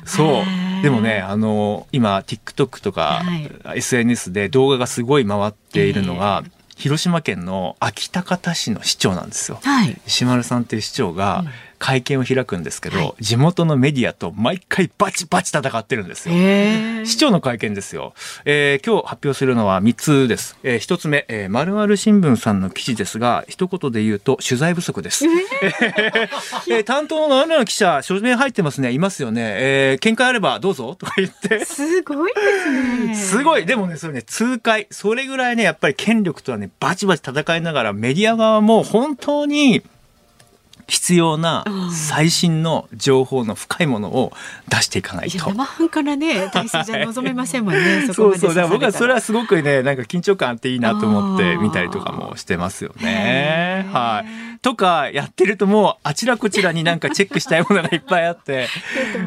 [0.06, 0.84] そう。
[0.84, 3.24] でもね、あの、今、TikTok とか、
[3.64, 9.60] はい、SNS で動画がすごい回っているのが、えー広島県の秋高田市の市長なんですよ。
[9.64, 11.46] はい、石丸さんっていう市長が、
[11.78, 16.36] 会見を開くんですけど、はい、地元のメディアと毎回バチバチ戦ってるんですよ。
[17.06, 18.14] 市長の会見ですよ。
[18.46, 20.58] えー、今日発表するのは3つです。
[20.64, 25.26] えー、1つ目、えー、まる新聞さんの記事ですが、一言で言うと取材不足です。
[26.70, 29.42] えー、 担当の何の記者、書面入ってますね、いますよね。
[29.44, 31.66] えー、見解あればどうぞとか言って。
[31.66, 33.16] すごいですね。
[33.16, 33.66] すごい。
[33.66, 34.88] でもね、それね、痛快。
[34.92, 39.82] それぐらいね、やっぱり権力とはね、バチバチ戦いながらメディア側も本当に
[40.88, 44.32] 必要な最新の情報の深いものを
[44.70, 45.38] 出していかないと。
[45.50, 48.08] 生半からね、 体制じゃ望めませんもんね。
[48.14, 53.88] そうそう、だ僕はそれはすごくね、なんか緊張感あっていいなと思って見たりとかもしてますよね。
[53.92, 54.60] はい。
[54.62, 58.68] とかやってるともうあちらこちらになんかチェックしたいものがいっぱいあって、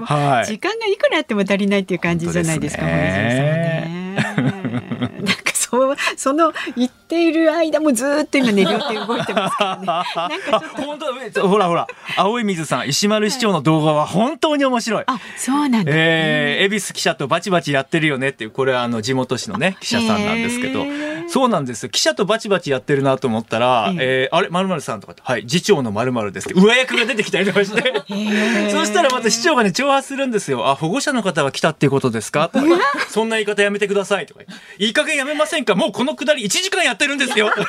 [0.05, 0.47] はい。
[0.47, 5.38] 時間がいくらあっても足りないっていう感じじゃないですか、ね、なんか
[5.71, 9.87] そうその言っている間もずっと今ね両手動いてますからね。
[9.87, 10.99] なんかちょっと本
[11.33, 15.05] 当ほらほら青い水さん石丸市長の動画は本当に面白い。
[15.07, 20.87] あそうなんだ、えー、恵比寿記者とバチバチやってるよねっていうこれはあの地元紙のね記者さんなんですけど。
[21.31, 21.89] そうなんですよ。
[21.91, 28.03] 記者とバチバチやってるなと思ったら、ええー、あれ、まるさんとかって、はい、次長のまるですって、上役が出てきたりとかして、
[28.73, 30.67] そしたらまた市長がね、挑発するんですよ。
[30.69, 32.49] あ、保護者の方が来たっていうことですか？
[32.49, 32.65] とか、
[33.09, 34.41] そんな言い方やめてくださいとか、
[34.79, 35.75] いい加減やめませんか？
[35.75, 37.51] もうこのくだり1時間やってるんですよ。
[37.55, 37.63] ど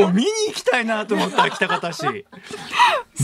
[0.00, 2.02] ういう、見に行きたいなと思ったら来た方し。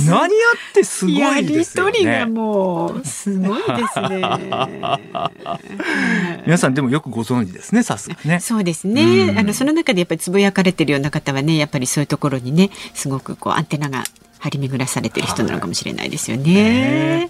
[0.07, 0.31] 何やっ
[0.74, 1.98] てすごいですよね。
[1.98, 4.22] やりとりがもう、すごいですね。
[6.46, 8.40] 皆さんでもよくご存知ですね、さすがね。
[8.40, 9.34] そうですね。
[9.36, 14.04] あの、その中でやっぱりつぶやかれてるような方はね、やっぱりそういうところにね、すごくこうアンテナが
[14.40, 17.28] 張り巡らされてる人なのかもしれないですよね。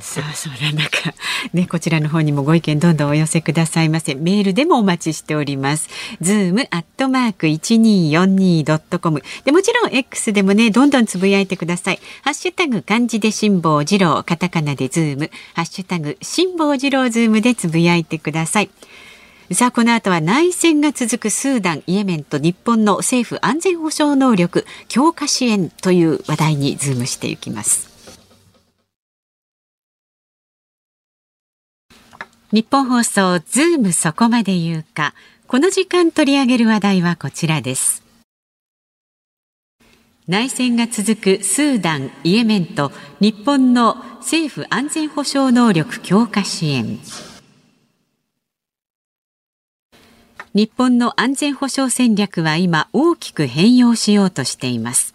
[0.00, 1.14] さあそんな中
[1.52, 4.16] ねこちらの方にもご意見どんどんお寄せくださいませ。
[4.16, 5.88] メールでもお待ちしております。
[6.20, 12.00] ズームアットマーク一二四二ドットコムでもちろん X でもねどんどんつぶやいてください。
[12.22, 18.70] ハッシュタグ漢字で辛坊治郎カタカナでズームハッシュタグ辛坊治郎ズームでつぶやいてください。
[19.52, 27.88] さあこの後は内戦が続くスーダン、イエメンと日本の政府安全保障能力強化支援という話題にズームしていきます。
[32.50, 35.14] 日本放送ズームそこまで言うか。
[35.46, 38.02] この時間取り上げる話題はこちらです。
[40.26, 46.98] 内戦が続くスーダン、イエメンと日本の政府安全保障能力強化支援。
[50.56, 55.14] 日本の安全保障戦略は今大きく変容しようとしています。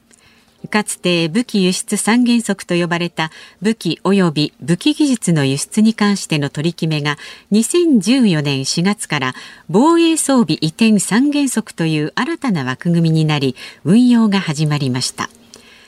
[0.69, 7.17] かつて武器輸出三原則と呼ばれた武器及び武器技術の輸出に関しての取り決めが
[7.53, 9.33] 2014年4月から
[9.67, 15.31] 防衛装備移転三原則という新たな枠組みになり運用が始まりました。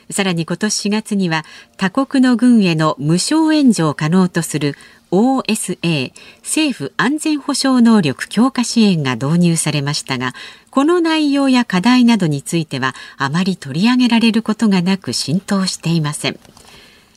[0.10, 1.46] さらに今年4月には
[1.78, 4.76] 他国の軍への無償援助を可能とする
[5.14, 10.34] OSA 政府安全保障能力強化支援が導入されましたが
[10.72, 16.40] この内容や課題などについてはあまり取り上げられることがなく浸透していません。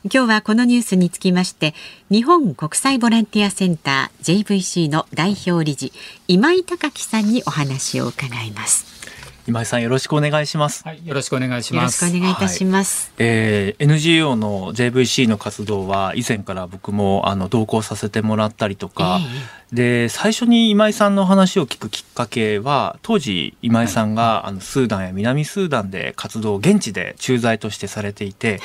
[0.04, 1.74] 今日はこのニュースにつきまして
[2.10, 5.92] 日本国際ボランティアセンター JVC の代表理事
[6.28, 8.84] 今井隆樹さんにお話を伺います。
[9.46, 10.82] 今井さんよろしくお願いします。
[10.84, 12.04] はい、よろしくお願いします。
[12.04, 13.12] よろしくお願いいたします。
[13.16, 28.60] はい、えー、NGO の JVC の活動は以前から僕もあの同行させてもらったりとか、えーで最初に今井さんの話を聞くきっかけは当時今井さんが、あのスーダンや南スーダンで活動を現地で駐在としてされていて、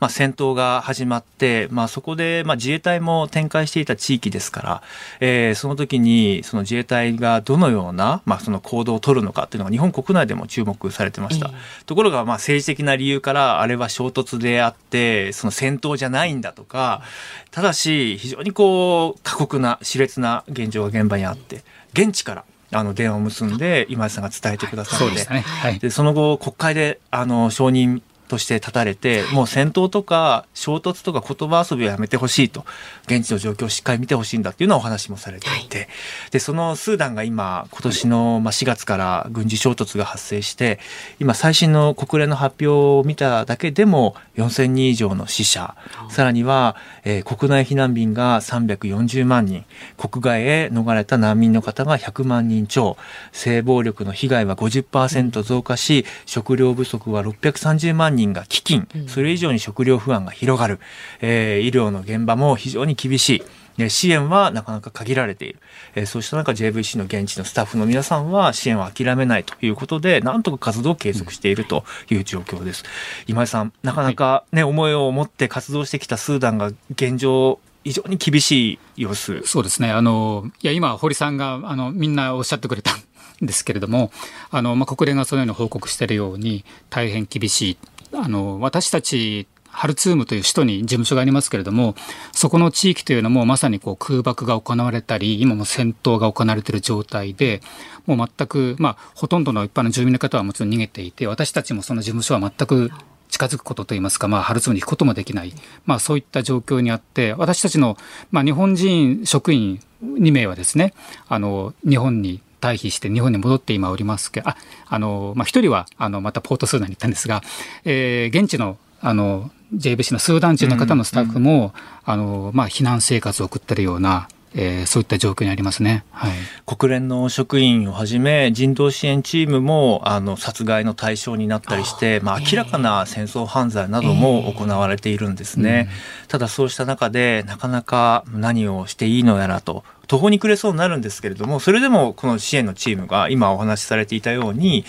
[0.00, 4.82] まあ、戦闘が始まって、まあ、そこで、まあ、自衛隊も展開していた地域ですから、
[5.20, 11.50] えー、その時にその自衛隊がどのような、まあ、その行動を取るのかっていうのが日本国内でも注目されてました。
[11.86, 17.02] ところが、まあ、政治的な理由からあれは衝突であってその戦闘じゃないんだとか
[17.50, 21.62] ただし非常にこう過酷な熾烈な現状が現場にあって
[21.92, 25.74] 現地からあの電話を結んで今井さんが伝えてくださって、はい。
[25.74, 25.90] そで、ね。
[25.90, 32.64] その後国会であの承認として立たれて、もう戦闘とか衝突とか言葉遊びはやめてほしいと。
[33.06, 35.88] 現地の状況をしっかり見てほしいんだっていうのはお話もされていて、
[36.30, 40.78] でそのスーダンが今今年の4月から軍事衝突が発生して
[41.20, 45.74] 今最新の国連の発表を見ただけでも4000人以上の死者。
[46.10, 49.64] さらには、えー、国内避難民が340万人。
[49.96, 52.96] 国外へ逃れた難民の方が100万人超。
[53.32, 60.80] 性暴力の被害は50%増加し食料不足は630万人人が飢饉、それ以上に食料不安が広がる、
[61.20, 63.42] えー、医療の現場も非常に厳しい。
[63.90, 65.58] 支援はなかなか限られている、
[65.94, 72.84] えー、そうした中 JVC の現地のスタッフの皆さんは支援を諦めないということでなんとか活動を継続しているという状況です、
[73.26, 79.42] 今井さんなかなかね、はい、思いを持って活動してきたスーダンが現状非常に厳しい様子。
[79.44, 79.92] そうですね。
[79.92, 84.10] あのいや今堀さんがあのみんなおっしゃってくれたんですけれども
[84.50, 87.78] あの、まあ、国連がそのように報告しているように大変厳しい
[88.12, 91.94] あの私たちハルツームという首都に事務所がありますけれども、
[92.32, 97.60] そこの地域というのもまさにこう空爆が行われたり、今も戦闘が行われている状態で、
[98.06, 102.90] もう全く、まあ、ほとんどの一般の住民の方はもちろん逃げていて、私たちもその事務所は全く
[103.28, 105.52] 近づくことといいますか、まあ、ハルツームに行くこともできない、
[105.84, 107.98] まあ、そういった状況にあって、私たちの、
[108.30, 110.94] まあ、日本人職員2名はですね、
[111.28, 114.56] あの、日本に退避して日本に戻って今おりますけど、あ、
[114.88, 117.42] あの、まあ、一人は、あの、またポートスーダンに行ったんですが、
[117.84, 121.72] えー、現地の、あの、JBC のスーダン人の方のスタッフも、うんうん、
[122.04, 126.32] あの、まあ、避難生活を送ってるような、えー、そういった状況にありますね、はい、
[126.64, 144.84] 国連の職員をはじめ人道支援チームもあの殺害の対象になったりしてまあ、明らかな戦争犯罪なども行われているんですね、えーただそうした中でなかなか何をしていいのやらと途方に暮れそうになるんですけれども、それでもこの支援のチームが今お話しされていたように、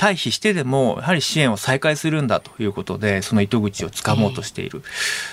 [0.00, 4.82] 退避してでもやはり支援を再開するんだということで、その糸口をつかもうとしている。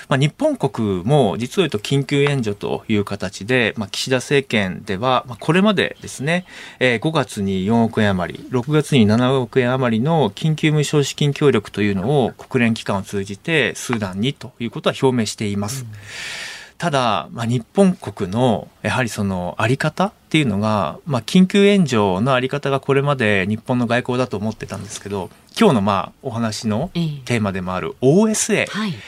[0.08, 6.44] まあ、日本国も実を言うと緊急援助という形で、まあ、岸田政権では、まあ、これまでですね、
[6.80, 15.84] えー、5月に4億円余り、6月に7億円余りの緊急無償資金協力というのを国連機関を通じてスーダンにということは表明しています。
[15.84, 16.47] うん
[16.78, 26.90] ただ、まあ、日本国のやはりそのあり方っていうのが、まあ、緊急援助のあり方がこれまで日本の外交だと思ってたんですけど今日のまあお話の
[27.24, 28.98] テーマでもある OSA、はいはい、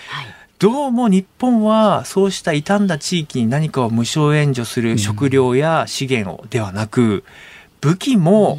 [0.59, 7.23] どうも日本はそうした傷んだ地域に何かを無償援助する食料や資源をではなく
[7.81, 8.59] 武器も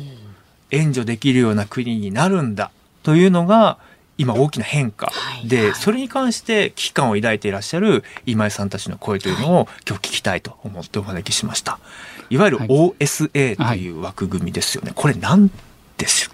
[0.72, 2.72] 援助できるような国になるんだ
[3.04, 3.78] というのが
[4.22, 5.12] 今大きな変化
[5.46, 11.80] で、それに関して危機感を抱いていらっしゃる今井さんたちの声というのを今日聞きたいと思ってお招きしました。
[12.30, 13.90] いわゆる OSA とい。
[13.90, 14.92] う枠組みですよね。
[14.96, 15.52] これ何
[15.98, 16.32] ですよ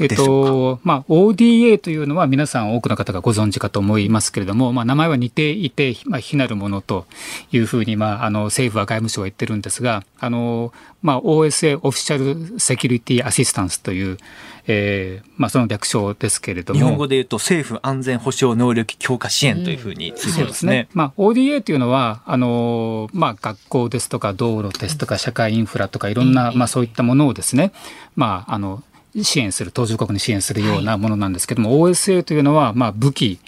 [0.00, 7.06] えっと、まあ、ODA というのは皆さん多くの方がご存知かと思いますけれども、まあ、名前は似ていて、まあ、非なるものと
[7.52, 14.18] いうふうに、まあ、あの、政府は外務省は言ってるんですが、あの、まあ、OSA オフィシャルセキュリティアシスタンスという、
[14.66, 16.80] えー、まあ、その略称ですけれども。
[16.80, 20.88] 日本語で言うと政府安全保障能力強化支援というふうについてますね。
[20.92, 27.72] うん、まあ、ODA というのは、あの、まあ、学校ですとか道路ですとか社会インフラとかいろんな、まあ、そういったものをですね、
[28.16, 28.82] まあ、あの、
[29.22, 33.38] 支援する、途上国に支援するようなものなんですけども、はい、OSA というのは、まあ、武器、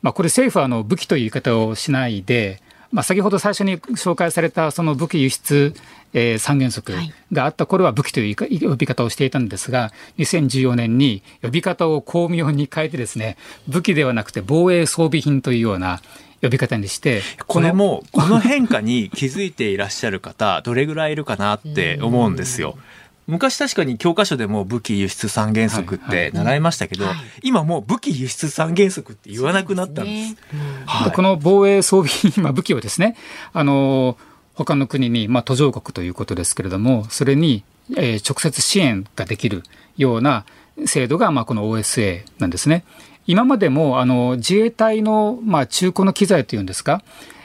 [0.00, 2.60] まあ、これ政府はあの武器という言い方をしないで、
[2.92, 5.74] まあ、先ほど最初に紹介されたその武器輸出、
[6.12, 6.92] えー、三原則
[7.32, 8.36] があった頃は武器という
[8.70, 13.36] 呼び方をしていたんですが、2014年に呼び方を巧妙に変えてですね、
[13.66, 16.00] 武器ではなくて防衛装備品というような
[16.42, 22.76] 呼び方にして、これも、この変化に気づいていらっしゃる方、どれぐらいいるかなって思うんですよ。
[23.26, 30.34] 昔確かに教科書でも武器輸出三原則って習いましたけど、はいはい、今もう武器輸出三原則って言わなくなったんです。
[30.34, 33.16] ですねはい、この防衛装備品、まあ、武器をですね、
[33.52, 34.16] あの、
[34.54, 37.64] 他の国に、まあ、途上国ということですけれども、それに、
[37.96, 39.62] えー、直接支援ができる
[39.96, 40.44] ような
[40.86, 42.84] 制度が、まあ、この OSA なんですね。
[43.26, 47.02] 今までもあの自衛隊の、まあ、中古の機材というんですか、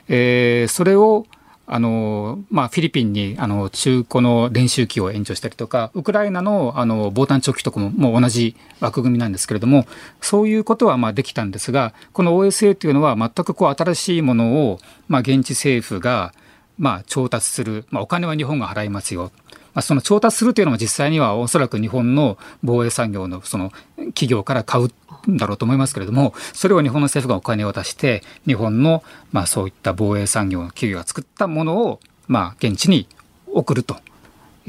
[0.08, 1.28] えー、それを
[1.70, 9.86] あの、まあ、フィリピンに、あの、中古の練習機を援助したりとか、ウクライナの、あの、防弾チョッキとかも、もう同じ枠組みなんですけれども、
[10.22, 16.34] そういうことは、まあ、できたんですが、この OSA というのは、全くこう、新しいものを、まあ、現地政府が、
[16.80, 17.86] まあ、調達する。
[17.90, 19.32] まあ、お金は日本が払いますよ。
[19.74, 24.90] まあ、その調達するというのも実際にはおそらく日本の防衛産業のその企業から買う
[25.28, 33.08] だろうと思いますけれども、それを日本の政府がお金を出して、日本のまあそういった防衛産業の企業が作ったものをまあ現地に
[33.48, 33.98] 送ると。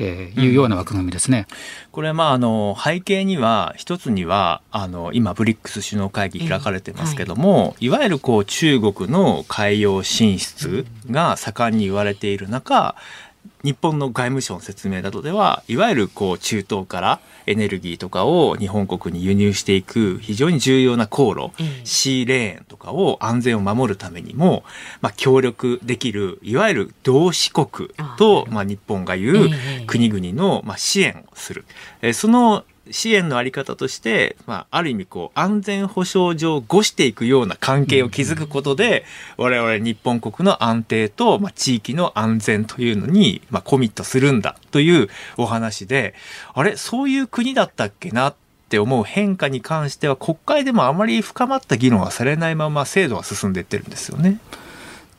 [0.00, 1.48] えー、いうような枠組みですね。
[1.90, 12.94] これ、まあ、あの、背景には、一つには、あの、今、ブリックス首脳会議開かれてますけども、はい、いわゆる、こう、中国の海洋進出が盛んに言われている中、
[13.64, 24.64] 日本の外務省の説明などではいわゆるこう中東からエネルギーとかを日本国に輸入していく非常に重要な航路、うん、シーレーンとかを安全を守るためにも、
[25.00, 29.50] まあ、協力できるいわゆる同志国とまあ、日本が言う
[29.86, 31.64] 国々のまあ支援をする。
[32.02, 39.04] えその支援のあり方として、まあ、ある意味こう安全保障上誤していくような関係を築くことで、
[39.36, 46.14] 我々日本国の安定と、まあ、地域の安全というのに、まあ、コミットするんだというお話で、
[46.54, 48.34] あれ、そういう国だったっけなっ
[48.68, 54.38] て思う変化に関しては国会でもあまり深まった議論はされないまま制度は進んでいってるんですよね。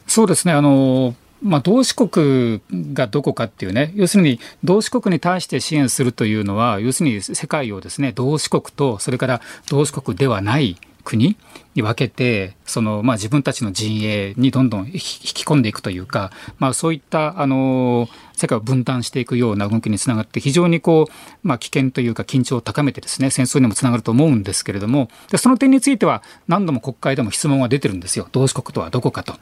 [0.08, 0.54] そうですね。
[0.54, 2.62] あの、まあ、同志国
[2.94, 10.78] がどこかっていうね、要するに同志国に対して支援するというのは、要するに世界をですね、同志国と、それから同志国ではない
[11.10, 11.36] 国
[11.74, 29.34] に分けて、そのまあ、自分たちの陣営にどんどん引き込んでいくというか、まあ、そういったあの世界を分断していくような動きにつながって、非常にこう、まあ、危険というか、緊張を高めてですね、戦争にもつながると思うんですけれども、でその点については、何度も国会でも質問が出てるんですよ、同志国とはどこかと。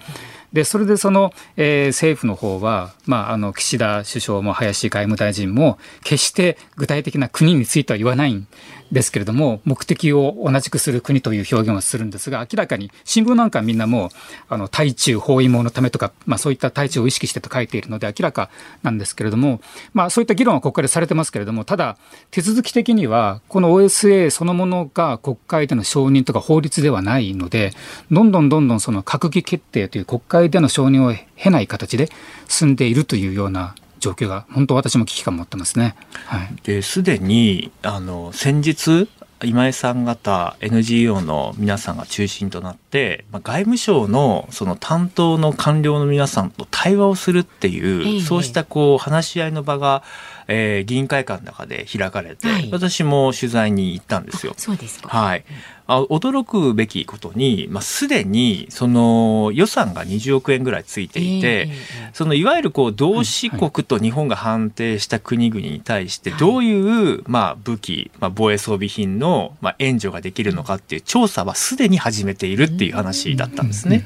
[0.53, 8.47] でそれでその、えー、政府の方は、まあ、あの岸田首相も林外務大臣も、決して具体的な国については言わないん
[8.91, 14.09] ですけれども、目的を同じくする国という表現をするんですが、明らかに新聞なんかみんなもう、
[14.49, 18.49] あの対中包囲網のためとか、まあ、そういった対中を意識してと書いているので、明らか
[18.83, 19.61] なんですけれども、
[19.93, 21.97] まあ、そういった議論は国会でされてますけれども、ただ、
[22.31, 27.73] 手続き的には、この OSA そのものが国会での承認とか法律ではないので、
[28.11, 32.09] どんどんどんどんその閣議決定という国会での承認を経ない形で
[32.47, 35.95] 進んでいるというような状況が本当私も危機感持ってますね。
[36.25, 39.09] はい、ですでにあの先日
[39.43, 50.01] 今井さん方 NGO の皆さんが中心となって、まあ、外務省のその担当の官僚の皆さんと対話をするっていう、そうしたこう話し合いの場が
[50.47, 54.53] えー、議員会館の中で開かれて、はい、私も取材に行ったんですよ。
[54.57, 55.09] そうですか。
[55.09, 55.43] はい。
[55.89, 74.05] あ驚くべきことに、まあ、すでにその予算が20億円ぐらいついていて、えー、そのいわゆるこう同志国と日本が判定した国々に対してどういう、まあ、武器、まあ、防衛装備品の、まあ、援助ができるのかっていう調査はすでに始めているっていう話だったんですね。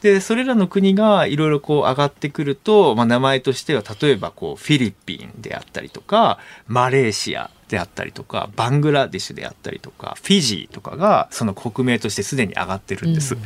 [0.00, 13.34] でそれらの国がいろいろこう上がってくると、まあ、名前としては例えばこうフィリピンであったりとかマレーシアであったりとかバングラデシュであったりとかフィジーとかがその国名としてすでに上がってるんです。
[13.34, 13.40] うん、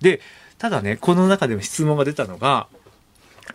[0.00, 0.20] で
[0.58, 2.68] ただねこの中でも質問が出たのが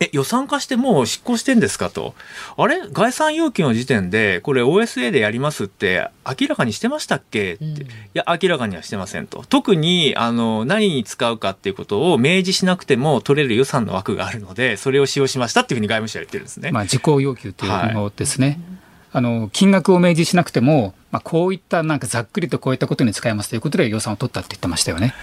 [0.00, 1.90] え、予算化してもう執行してんですか？
[1.90, 2.14] と。
[2.56, 2.80] あれ？
[2.92, 7.54] 概算要求の時点で、これ OSA でやりますって明らかにしてましたっけ？
[7.54, 9.44] って、うん、いや、明らかにはしてませんと。
[9.48, 16.70] 特に、あの、何に使うかっていうことを明示しなくても取れる予算の枠があるので、それを使用しましたっていうふうに外務省は言ってるんですね。
[16.72, 18.46] まあ、事項要求というものですね。
[18.46, 18.58] はい
[19.12, 25.14] あの金額を明示しなくても、まあ、こういったなんかざっくりとこういったことに使いますということで予算を取ったって言ってましたよね。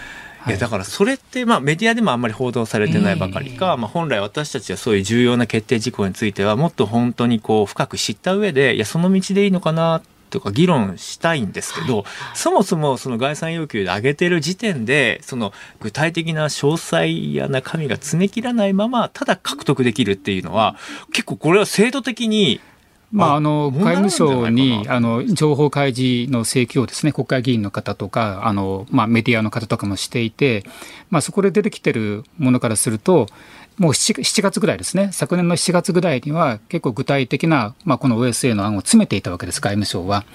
[0.47, 0.51] い。
[0.51, 10.01] やだからそれってまあメディアでもあんまり報道されてないばかりか、まあ、本来私たちはそういう重要な決定事項についてはもっと本当にこう深く知った上でいやその道でいいのかな
[10.33, 20.75] とか議論したいんですけど、そもそもその概算要求で上げてる時点でその具体的な詳細や中身が詰め切らないままただ獲得できるっていうのは
[21.11, 22.59] 結構これは制度的に
[23.14, 30.64] まあ、あの外務省にあの情報開示の請求をですね国会議員の方とかあの、まあ、メディアの方とかもしていて、
[31.11, 33.28] まあ、そこで出てきてるものからすると
[33.78, 40.26] もう 7, 7月ぐらいですね昨年の7月ぐらいには結構具体的な、まあ、この OSA の案を詰めていたわけです外務省は。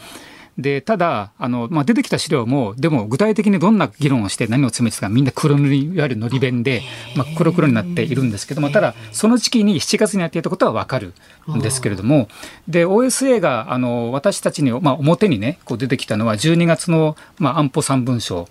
[0.59, 6.83] でただあの、まあ、出てきた資料もでも具体的にどんな議論をして何を詰めてたかみんな黒塗りいわゆるのり弁で、
[7.17, 11.15] まあ、黒黒になっているんですけどもただその時期に7月にやっていたことは分かる
[11.57, 12.29] んですけれども
[12.67, 18.49] で OSA があの私たちに、まあ、表にねこう出てきたのは12月の、まあ、安保3文書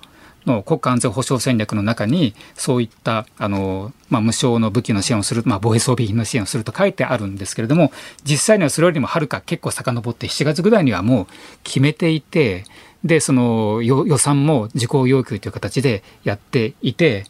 [0.48, 7.92] の国家安全保障戦略の中にそういったあの、まあ、無償の武器の支援をする、まあ、防衛装備品の支援をすると書いてあるんですけれども
[8.24, 11.28] 実際にはそれよりもはるか結構遡って7月ぐらいにはもう
[11.64, 12.64] 決めていて
[13.04, 17.26] でその予算も事項要求という形でやっていて。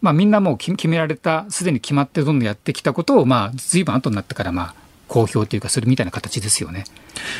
[0.00, 4.83] まあ、みんなもう決められたすでに決まってどんどんやってきたことをまあ随分後になってからまあ
[5.14, 6.84] 公表というか、それみたいな形ですよね、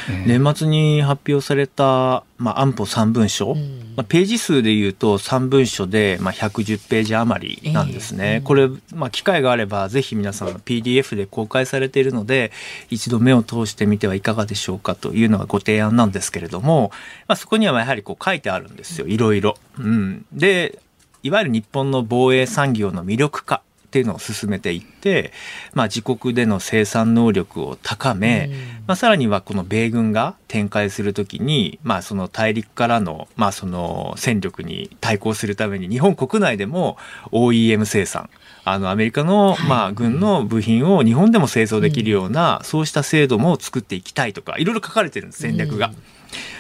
[0.09, 12.53] えー、年末に発表された、まあ、安保3文書、うん、まあ、ページ数でいうと3文書で、まあ、110ページ余りなんですね、えー、これ、まあ、機会があればぜひ皆さん PDF で公開されているので
[12.91, 16.93] 一度目を通してみてはいかがでしょうかというのがご提案なんですけれども、
[17.27, 19.09] まあ、そこにはやはりこう書いてあるんですよ。
[19.09, 19.57] いろいろ。
[19.81, 20.79] うん、で
[21.25, 23.63] いわゆる日本の防衛産業の魅力化
[23.95, 25.33] っていうのを進めていって、
[25.73, 28.51] まあ、自国での生産能力を高め、
[28.89, 36.97] まあ、さらにはこの米軍が展開するときに、まあ、その大陸からの,、まあその戦力に対抗するために日本国内でも
[37.31, 38.31] OEM 生産
[38.65, 45.93] あのアメリカの、まあ、軍の部品を日本でも製造できるような、そうした制度も作っていきたいとかいろいろ書かれてるんです戦略が。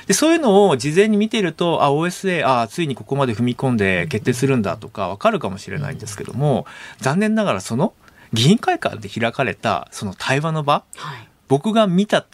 [0.07, 6.67] でそういうのを事前に見てるとあ OSA あついにここまで踏み込んで決定するんだとか分かるかもしれないんですけども
[6.99, 7.95] 残念ながらその
[8.33, 12.27] 議員会館で開かれたその対話の場、はい、僕が見た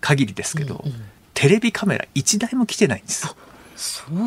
[0.00, 1.00] 限りですけど、うんうん、
[1.34, 3.34] テレビカメラ1台も来てないんです。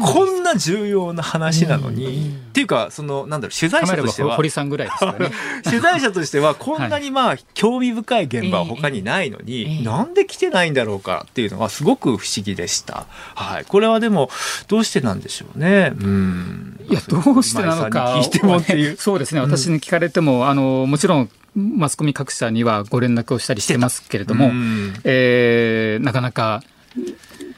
[0.05, 5.13] こんな重要な話なのに、うんうん、っていうかそのなんだろう取材者としては堀さんぐらいですね
[5.63, 13.05] 取材者としてはこんなにまあ興味深い現場は他にないのに、はい、なんで来てないんだろうかっていうのはすごく不思議でした。
[13.35, 14.29] はい、これはでも
[14.67, 15.93] どうしてなんでしょうね。
[15.99, 16.79] うん。
[16.89, 18.97] いやどうしてなのか聞いてもっていう。
[18.99, 19.41] そうですね。
[19.41, 26.63] 私に聞かれても、あのもちろんマスコミ各社にはご連絡をしたりしてますけれども、うん、えー、なかなか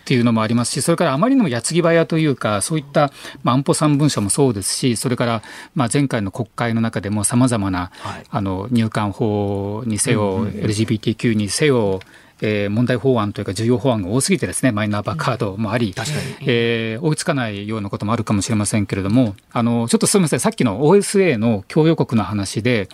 [0.03, 5.41] っていうのもありますし、それからあまりにも矢継ぎ早というか、そういった、まあ、安保3文書もそうですし、それから、
[5.75, 12.01] まあ、前回の国会の中でもさまざまな、はい、あの入管法にせよ、うんうん、LGBTQ にせよ、
[12.41, 15.93] えー、問題法案というか重要法案が多すぎてですねマイナンバーカードもあり、
[16.41, 22.89] えー、追いつかないようなこともあるかもしれませんけれどもあのちょっとすみませんさっきの OSA の供与国の話で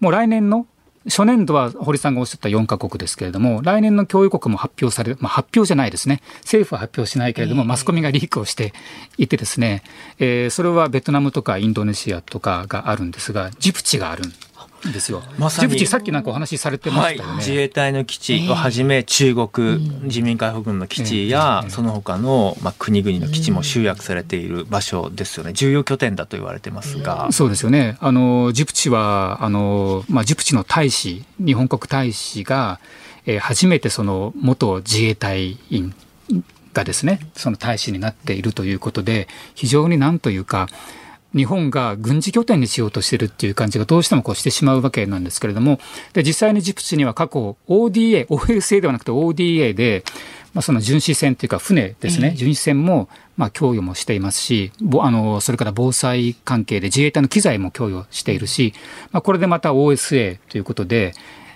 [0.00, 0.66] もう来年の
[1.06, 8.74] 初年度は堀さんがおっしゃった4か国ですけれども、来年の教育国も発表される、まあ、発表じゃないですね、政府は発表しないけれども、マスコミがリークをして
[9.16, 9.82] いてですね、
[10.18, 14.24] えー、それはベトナムとかインドネシアとかがあるんですが、ジブチがある。
[14.24, 14.49] です
[15.10, 15.22] よ。
[15.38, 25.52] まさにジブチさっきなんかお話しされてましたよね、はい、自衛隊の基地をはじめ、中国人民解放軍の基地や、その他の、まあ、国々の基地も集約されている場所ですよね。
[25.52, 27.30] 重要拠点だと言われてますが。
[27.32, 27.96] そうですよね。
[28.00, 32.80] あのジブチはあのまあジブチの大使日本国大使が、
[33.26, 35.94] えー、初めてその元自衛隊員
[36.72, 40.68] がですねその大使になっているということで非常になんというか
[41.34, 45.78] 日本が軍事拠点にしようとしてるっていう感じがどうしてもこうしてしまうわけなんですけれども
[46.12, 50.04] で実際にジプチには過去 ODA OSA ではなくて ODA で、
[50.54, 58.74] まあ、その巡視船というか船ですね、巡視船もまあ供与もしていますしあのそれから防災関係で自衛隊の機材も供与しているし、
[59.12, 61.12] まあ、これでまた OSA ということで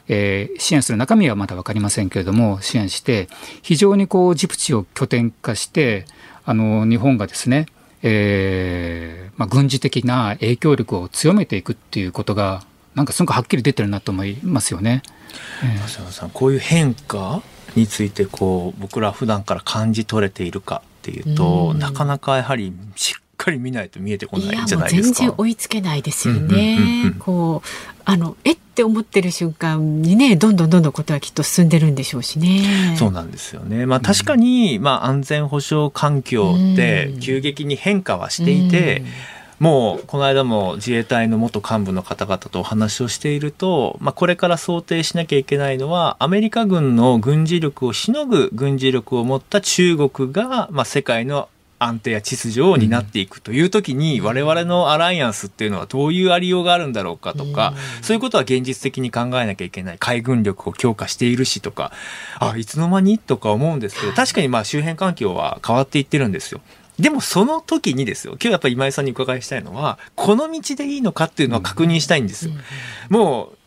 [0.07, 3.27] えー、支援する中身はまだ分かりませんけれども支援して
[3.63, 6.05] 非常にこうジプチを拠点化して
[6.45, 7.67] あの日本がですね、
[8.07, 12.63] えーまあ、軍事的な影響力を強めていくっていうことが
[12.95, 15.03] なんかすごくはっきり出てるなと思いますよね。
[15.65, 17.43] えー、さんこういう変化
[17.75, 25.19] についてこう僕ら普段から感じ取れているかっていうとなかなかやはりしっかり見ないと見えてこないじゃないですか。
[25.19, 27.13] 全然追いつけないですよね。
[27.19, 32.97] こうあのえって思ってる瞬間にねどんどんどんどんことはきっと進んでるんでしょうしね。
[32.99, 33.87] そうなんですよね。
[33.87, 39.01] まあ確かに、うん、まあ安全保障環境って急激に変化はしていて。
[39.01, 39.07] うん
[39.61, 51.49] もうこの間も自衛隊の元幹部の方々とお話をしていると、まあ、これから想定しなきゃいけないのはアメリカ軍の軍事力をしのぐ軍事力を持った中国が、まあ、世界の
[51.79, 59.97] 安定や秩序を担っていくという時に、我々のアライアンスっていうのはどういうありようがあるんだろうかとか、そういうことは現実的に考えなきゃいけない。
[59.99, 61.93] 海軍力を強化しているしとか、
[62.39, 66.61] あ、いつの間にとか思うんですけど、確かにまあ周辺環境は変わっていってるんですよ。
[66.99, 72.53] でもその時にですよ、今日やっぱり今井さんにお伺いしたいのは、この道でいいのかっていうのは確認したいんですよ。
[73.09, 73.59] もう、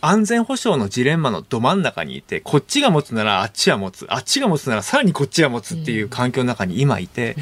[0.00, 7.36] 安全保障のジレンマのど真ん中にいて、こっちが持つならあっちは持つ、あっちが持つならさらにこっちが持つっていう環境の中に今いて、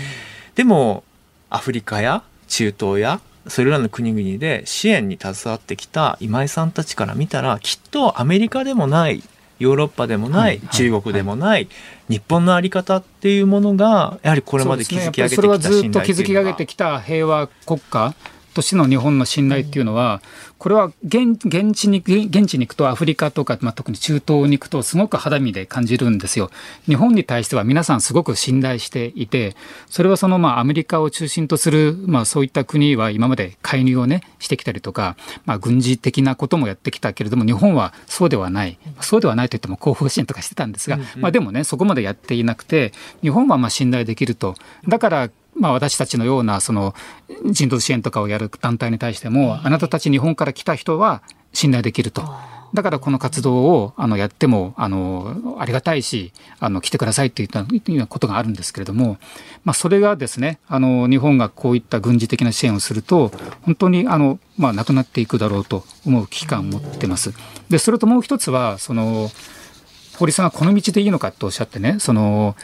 [0.54, 1.04] でも、
[1.50, 9.22] アフリカや中東やそれらの国々で支援に携わってきた今井さんたちから見たら、きっとアメリカでもない、
[9.58, 11.68] ヨーロッパでもない、中国でもない、
[12.08, 18.14] 日本の在り方っていうものが、やはりこれまで築き上げてきた信頼というのは、それはずっと築き上げてきた平和国家
[18.56, 20.22] としての日本の信頼っていうのは、
[20.56, 26.50] これは現現地に現地に行くとアフリカとか、まあ、特に中東に行くとすごく肌身で感じるんですよ。
[26.86, 29.54] 日本に対しては皆さんすごく信頼していて
[29.90, 44.54] それはそのまあアメリカを中心とする、まあ、そういった国は今まで介入をねしてきたりとか、まあ、軍事的なこともやってきたけれども日本はそうではないそうではないといっても後方支援とかしてたんですが、まあ、でもねそこまでやっていなくて日本はまあ信頼できると。
[44.88, 46.94] だからまあ、私たちのようなその
[47.44, 52.22] 人道支援とかをやる団体に対しても、あなたたち日本から来た人は信頼できると。
[52.74, 59.18] だからこの活動をあのやってもあのありがたいしあの来てくださいといったいうなことがあるんですけれども、
[59.64, 63.30] まあ、それがですねあの日本がこういった軍事的な支援をすると
[63.62, 67.32] 本当にあの、まあ、なくなっていくだろうと思う危機感を持ってます。
[67.70, 69.30] でそれともう一つはその
[70.18, 72.56] 堀さんはこの道でいいのかとおっしゃってねその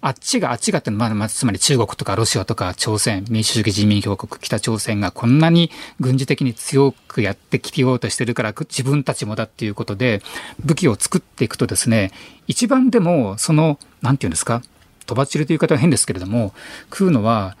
[0.00, 10.22] あっちがあっちがってまあ、まあ、つまり中国とかロシアとか朝鮮、民主主義人民共和国、北朝鮮がこんなに軍事的に強くやってきようとしてるから、自分たちもだっていうことで、
[10.64, 12.12] 武器を作っていくとですね、
[12.46, 14.62] 一番でも、その、なんていうんですか、
[15.06, 16.54] とばっちりという言い方は変ですけれども、
[16.90, 17.56] 食うのは、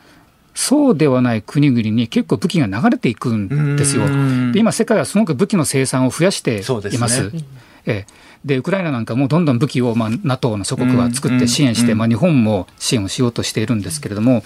[0.54, 4.06] そうではない国々に結構武器が流れていくんですよ。
[4.52, 6.62] で今、世界はすごく武器の生産を増やして
[6.92, 7.32] います。
[7.86, 14.42] ええでウクライナなんかもどんどん武器を、まあ、NATO の諸国は作って支援して、まあ、日本も支援をしようとしているんですけれども、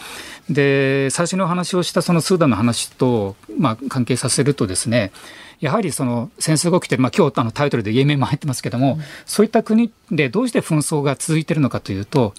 [0.49, 5.13] で最初の話をしたそのスーダンの話と、まあ、関係させるとですね
[5.61, 12.35] やはりその戦争が起きてる、まあ今日あのタイトルでイエメンも入ってますけども、うん、そういった国でどうして紛争が続いているのかというと、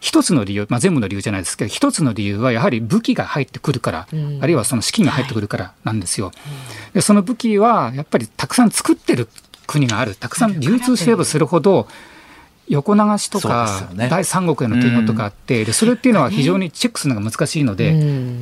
[0.00, 6.26] 一つの理由、まあ、全部の理由じゃないですけど、一つの理由はやはり武器が入ってくるから、うん、あるいはその資金が入ってくるからなんですよ。
[6.26, 9.28] はい、でその武器はやっぱりたくさん作ってる
[9.72, 10.14] 国がある。
[10.14, 11.88] たくさん流通すればするほど
[12.68, 17.92] 横流しとか、ね、第三国への転用とかあって、でそれっていうのは非常にチェックするのが難しいので、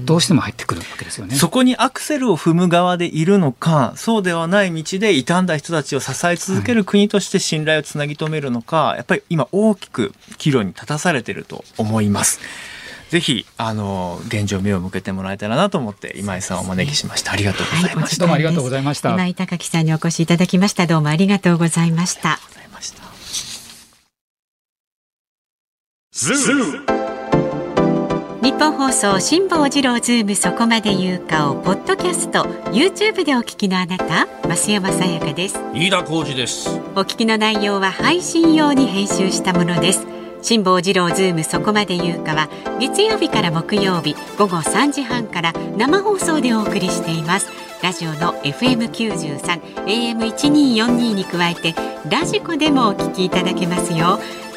[0.05, 1.35] どうしても入ってくるわけですよね。
[1.37, 12.41] そこにアクセルを踏む側でいるのかそうではない道で傷んだ人たちを支え続ける国として信頼をつなぎ止めるのか、はい、やっぱり今大きく岐路に立たされていると思います。
[13.11, 17.33] ぜひ、あの、現状目を向けてもらえたらなと思って、今井さんをお招きしました。
[17.33, 18.21] ありがとうございました。
[18.21, 19.11] どうもありがとうございました。
[19.15, 20.87] 今井高樹さんにお越しいただきました。
[20.87, 22.39] どうもありがとうございました。
[28.43, 42.49] ニッポン放送辛坊治郎ズームそこまで言うかをポッドキャスト YouTube でお聞きのあなた増山さやかです飯田浩二ですお聞きの内容は配信用に編集したものです辛坊治郎ズームそこまで言うかは
[42.81, 47.49] 月曜日から木曜日午後3時半から生放送でお送りしています。
[47.83, 49.39] ラジオの FM93
[49.87, 51.75] AM1242 に加えて
[52.11, 54.19] ラジコでもお聞きいただけますよ。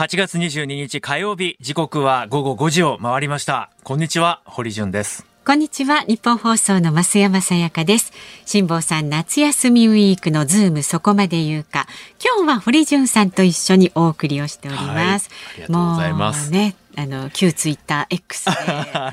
[0.00, 3.68] 8月22日火曜日時刻は午後5時を回りました。
[3.84, 5.26] こんにちは堀潤です。
[5.44, 8.10] こんにちはニッポン放送の増山さやかです。
[8.46, 11.86] 辛坊さん夏休みウィークのズームそこまで言うか。
[12.18, 16.50] 今日は堀潤さんと一緒にお送りをしております、はい、ありがとうございます。
[16.50, 18.46] ねあの旧ツイッター X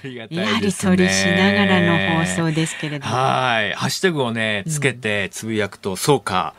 [0.04, 0.28] で や
[0.62, 3.14] り取りしながらの放送ですけれども。
[3.14, 3.74] はい。
[3.74, 6.54] ハッシュタグをねつけてつぶやくと、うん、そうか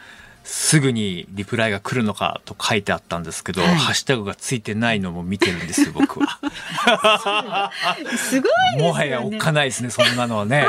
[0.50, 7.70] すぐにリプライが来るのかと書いてあったんですけど、はい、ハッシュタグがついてないのも見てるんですよ、 僕は。
[8.16, 10.68] すごい、ね、もはやおっかないですね、そんなのはね。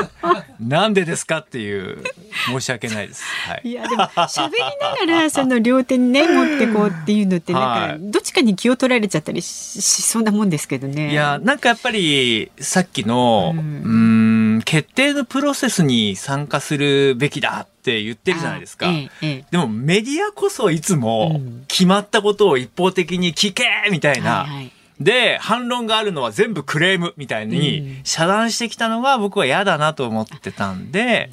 [0.60, 2.04] なんでですかっていう、
[2.46, 3.24] 申し訳ないです。
[3.48, 4.58] はい、いや、でも、喋り
[5.06, 7.62] ながら、 その両手にね、持ってこうっていうのって、なん
[7.92, 11.10] か、どっちかに気を取られちゃったりしそうなもんですけどね。
[11.10, 14.19] いや、なんかやっぱり、さっきの、うん、うん
[14.62, 18.88] 決定のプロセスに参加するべきだって言ってるじゃないですか。
[18.88, 24.44] ええ、でもメディアこそいつも決まったことを一方的に聞けみたいな。
[24.44, 24.72] はいはい。
[25.00, 31.30] で、反論があるのは全部クレームみたいに遮断してきたのが僕は嫌だなと思ってたんで、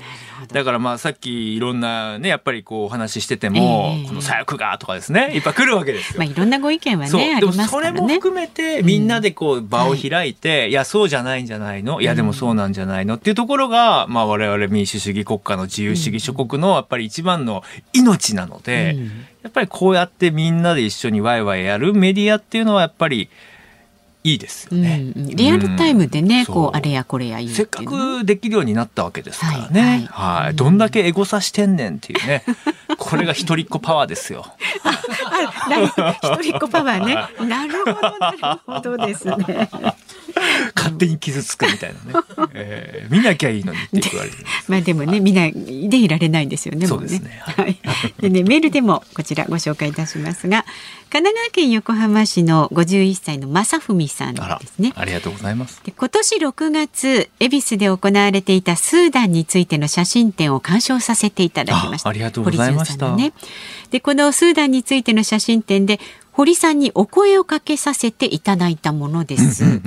[0.52, 6.20] だからまあさっきいろんなね、やっぱりこうお話ししてても、この左翼がとかですね、いっぱい来るわけですよ。
[6.20, 12.02] まあいろんなご意見はね、でもそれも含めてみんなでこう場を開いて、いやそうじゃないんじゃないの？
[12.02, 13.16] いやでもそうなんじゃないの？
[13.16, 17.64] っていうところが、まあ我々民主主義国家の自由主義諸国のやっぱり一番の
[17.94, 18.96] 命なので、
[19.44, 23.30] やっぱりこうやってみんなで一緒にワイワイやるメディアっていうのはやっぱり、
[24.28, 30.46] いいですよね、うん、リアルタイムでね、うん、こうあれやこれや言うせっかくできるようになったわけですからね、はい、はい。
[30.46, 32.44] はい、どんだけエゴサしてんねんっていうね。
[32.98, 34.46] これが一人っ子パワーですよ。
[36.24, 37.16] 一人っ子パワーね。
[37.48, 39.70] なるほどなるほどですね。
[40.76, 45.54] 勝手に傷つくみたいなね、えー、見なきゃいいのにって言われる まあでもね見ない
[45.90, 47.42] でいられないんですよねそうですね。
[47.44, 47.78] はい。
[48.20, 50.66] でねメールでもこちらご紹介いたしますが
[51.10, 54.94] 神奈川県横浜市の51歳の正文さんですね。
[54.96, 55.82] ありがとうございます。
[55.84, 62.10] で今年6月恵比寿で行われていたスーダンについての写真展を鑑賞させていただきました。
[62.10, 63.34] ありがとうございました、ね、
[63.92, 66.00] でこのスーダンについての写真展で
[66.38, 69.82] 堀さんにお声をかけさせていただいたものです。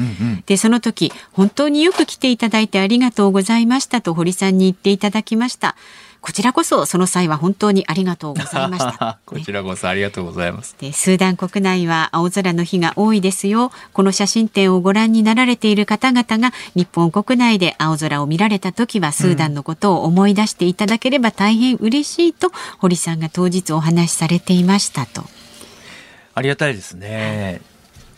[0.46, 5.76] で、その時、本当によく来ていただいてありがとうございましたと堀さんに言っていただきました。
[6.20, 9.18] こちらこそその際は本当にありがとうございました。
[9.24, 10.76] こちらこそありがとうございます。
[10.78, 13.72] で、スーダン国内は青空の日が多いですよ。
[13.92, 25.24] この写真展をご覧になられている方々が日本国内で青空を見られた時はスーダンのことを思い出していただければ大変嬉しいと堀さんが当日お話しされていましたと。
[26.34, 27.60] ありがたいですね。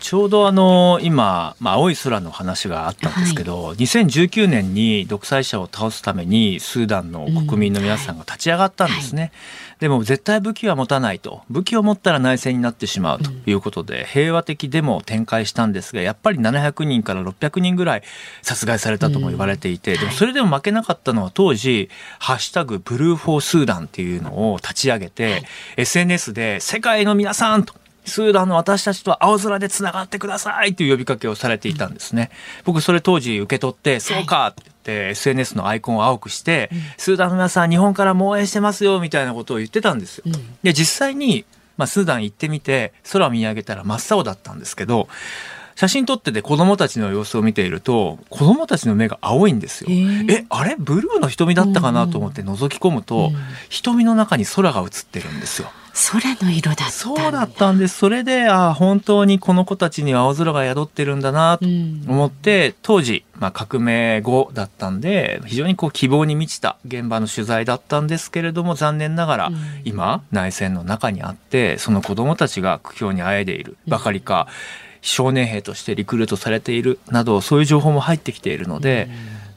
[0.02, 9.22] ちょうどあの今、まあ、青い空の話があったんですけど、はい、2019年に独裁者を倒すためにスーダンの国民の皆さんが立ち上がったんですね。
[9.22, 9.30] うんはい、
[9.78, 11.42] でも絶対武器は持たないと。
[11.48, 13.52] 武器を持ったら内戦になってしまうとい。
[13.54, 18.02] うことで、うん、平和的デモを展開したんですがやっぱり700人から600人ぐらい
[18.42, 25.44] 殺害されたとも言われていて、うん、でもそれでも負けなかったのは当時「ハッシュタグブルーフォースーダン」っていうのを立ち上げて、はい、
[25.76, 27.74] SNS で「世界の皆さん」と
[28.04, 32.30] スーダンの私たちと青空でつながってくださいという呼びかけをされていたんですね。
[32.64, 40.24] 僕それ当時受け取って、そうかって言って SNS のアイコンを青くして、スーダンの皆さん日本からも応援してますよみたいなことを言ってたんですよ。
[40.62, 41.44] で、実際に、
[41.76, 45.08] まあ、スーダン行ってみて空を見上げたら真っ青だったんですけど、
[45.74, 49.90] 写真撮ってて子供たちの様子を見ていると子供たちの目が青いんですよ。
[49.90, 53.30] えあれブルーの瞳だったかなと思って覗き込むと、
[53.68, 55.70] 瞳の中に空が映ってるんですよ。
[55.94, 57.98] 空の色だそうだったんです。
[57.98, 61.66] それであ本当にこの子たちには青空が宿ってるんだなと
[62.10, 69.50] 思って、うん、当時、まあ、革命後だったんで非常にこう希望に満ちた現場の取材だったんですけれども残念ながら、
[69.84, 74.48] 今内戦の中にあってその子どもたちが苦境にあえいでいるばかりか、
[75.02, 79.10] 少年兵としてリクルートされているなどそういう情報も入ってきているので、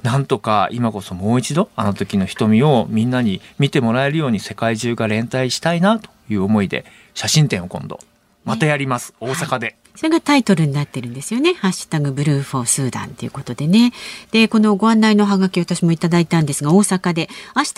[0.06, 6.86] なんとか今こそもう一度あの時の瞳をみんなに見てもらえるように世界中が連帯したいなという思いで
[7.16, 8.00] 写真展を今度
[8.44, 9.76] またやります、大阪で。
[9.96, 11.54] それがタイトルになってるんですよね。
[11.54, 13.94] ハッシュタグブルーフォースーダンということでね。
[14.32, 17.70] で、このご案内のハガキ私もいただいたんですが、大阪で明日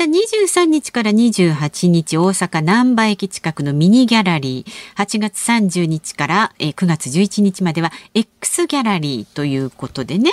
[0.49, 10.31] 23日から28日大阪難波駅近くのミニギャラリー、8月30日から9月11日までは X ギャラリーということでね、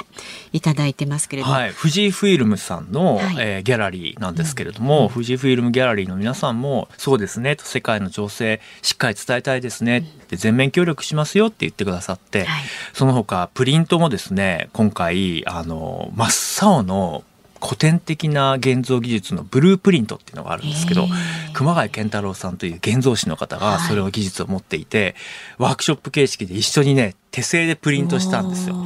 [0.53, 1.55] いただいてますけれども。
[1.55, 17.25] はい、富士フィルムさんの、はい、えー、ギャラリーなんですけれども、うん、富士フィルムギャラリーの皆さんもそうですねと世界の情勢しっかり伝えたいですねって全面協力しますよって言ってくださって、はい、その他プリントもですね今回あの真っ青の
[17.61, 21.07] 古典的な現像技術のブループリントっていうのがあるんですけど
[21.55, 25.15] 熊谷健太郎さんという現像師の方がそれを技術を持っていて、
[25.57, 28.77] ワークショップ形式で一緒にね手製でプリントしたんですよ。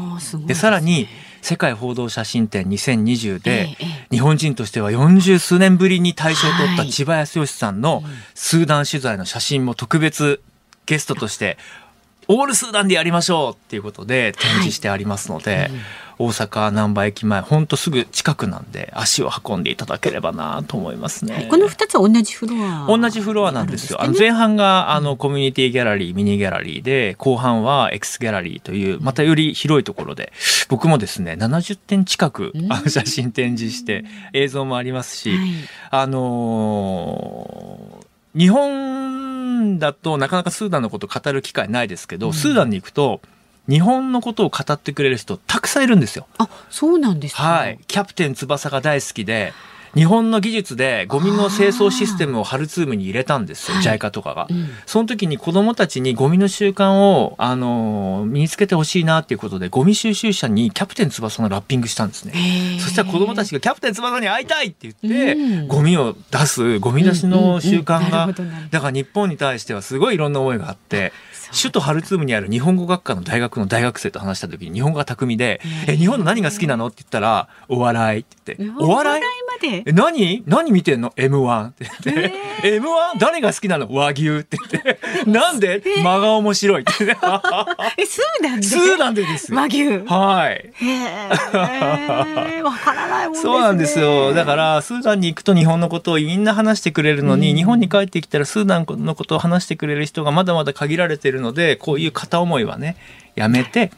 [0.47, 1.09] で、さらに
[1.43, 3.77] 世界報道写真展2020で、
[4.11, 8.03] 日本人としては40数年ぶりに大賞を取った千葉康義さんの
[8.35, 10.41] スーダン取材の写真も特別
[10.87, 11.59] ゲストとして
[12.29, 15.71] オールスーダンでやりましょうっていうことで展示してありますので、はい
[16.19, 30.33] 大阪難波駅前ほんとすぐ近くなんで足を運んでいただければなと思いますね、この2つは同じフロア同じフロアなんですよ、ね、あの前半があのコミュニティギャラリーミニギャラリーで後半は X ギャラリーというまたより広いところで
[30.69, 35.49] 僕もですね70点近くあの写真展示して映像もありますし、はい、
[35.91, 38.07] あのー、
[38.39, 43.21] 日本だとなかなかスーダンのこと語る機会ないですけど、うん、スーダンに行くと
[43.69, 46.27] 日本のことを語ってくれる人たくさんいるんですよ。
[46.39, 47.43] あ、そうなんですか？
[47.43, 47.79] はい。
[47.87, 49.53] キャプテン翼が大好きで、
[49.95, 62.33] 日本の技術でゴミの清掃システムをハルツームに入れたんですよ、JICA とかが、うん、その時に子供たちにゴミの習慣を、あの身につけてほしいなっていうことで、ゴミ収集車にキャプテン翼のラッピングしたんですね。
[62.81, 68.33] そしたら子供たちがキャプテン翼に会いたいって言って、うん、ゴミを出す、ゴミ出しの習慣が、
[68.71, 71.13] だから日本に対してはすごいいろんな思いがあって、
[71.53, 78.57] 首都ハルツームにある日本語学科の大学の大学生と話した時に日本語が巧みで「え日本の何が好きなの?」って言ったら「お笑い」って。
[78.59, 79.23] 言って「お笑い
[79.61, 80.45] え何？
[80.47, 82.33] 何見てんの ?M1」って言って
[82.81, 83.89] 「M1 誰が好きなの？
[83.91, 85.83] 和牛」って言って「なんで？
[86.03, 87.05] 間が面白い」って。
[87.05, 87.27] 言って
[87.97, 88.67] えスーダンで？
[88.67, 89.53] スーダンでです。
[89.53, 89.99] 和牛。
[90.07, 90.71] はい。
[90.75, 90.87] へ
[92.59, 94.33] えわからないもんです、ね、そうなんですよ。
[94.35, 102.97] だからスーダンに行くと日本のことをみんな話してくれるのに、うん、日本に帰ってきたらスーダンのことを話してくれる人がまだまだ限られてるるのでこういう片思いはね
[103.35, 103.91] やめて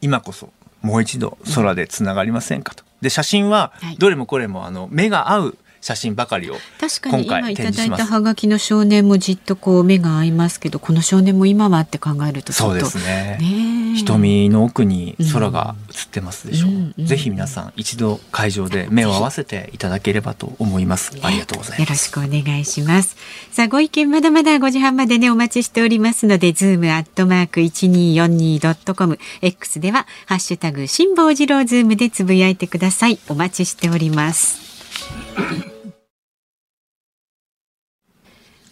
[0.00, 0.52] 今こそ
[0.82, 2.84] もう一度空でつながりませんかと。
[3.00, 13.38] で写真はどれもこれもあの目が合う写真ばかりを確かに今いただいたハガキの少年もじっとこう目が合いますけどこの少年も今はって考えるとそうですね。
[13.40, 21.80] ね瞳の奥に空が映ってますでしょう、うんうん、ぜひ皆さん一度会場で目を合わせていただければと思います、ありがとうございます。
[21.80, 23.16] よろしくお願いします。
[23.50, 33.18] さあご意見まだまだ5時半までねお待ちしておりますのでズームアットマーク 1242.com X ではハッシュタグ辛坊治郎ズームでつぶやいてください。
[33.28, 34.67] お待ちしております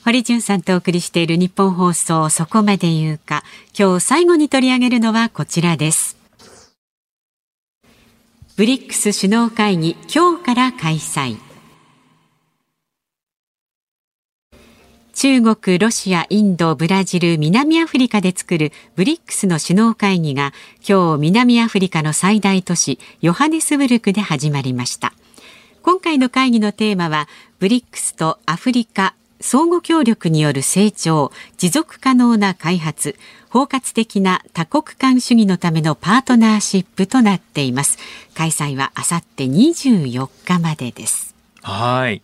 [0.06, 3.42] 堀潤さんとお送りしている日本放送そこまで言うか。
[3.76, 6.16] 今日最後に取り上げるのはこちらです。
[8.56, 11.38] ブリックス首脳会議今日から開催。
[15.12, 20.52] 中国、ロシア、インド、ブラジル、南アフリカで作るブリックスの首脳会議が
[20.88, 25.14] 今日南アフリカの最大都市ヨハネスブルクで始まりました。
[25.86, 27.28] 今回の会議のテーマは
[27.60, 33.14] ブリックスとアフリカ相互協力による成長持続可能な開発
[33.50, 37.98] 包括的な多国間主義のためのパートナーシップとなっています。
[38.34, 41.36] 開催はあさって24日までです。
[41.62, 42.20] はい。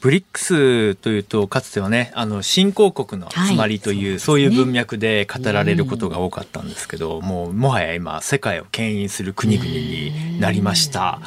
[0.00, 11.20] ブリックスというとかつてはねあの新興国の集まりというはい、そういう文脈で語られることが多かったんですけど、うん、もうもはや今世界を牽引する国々になりました。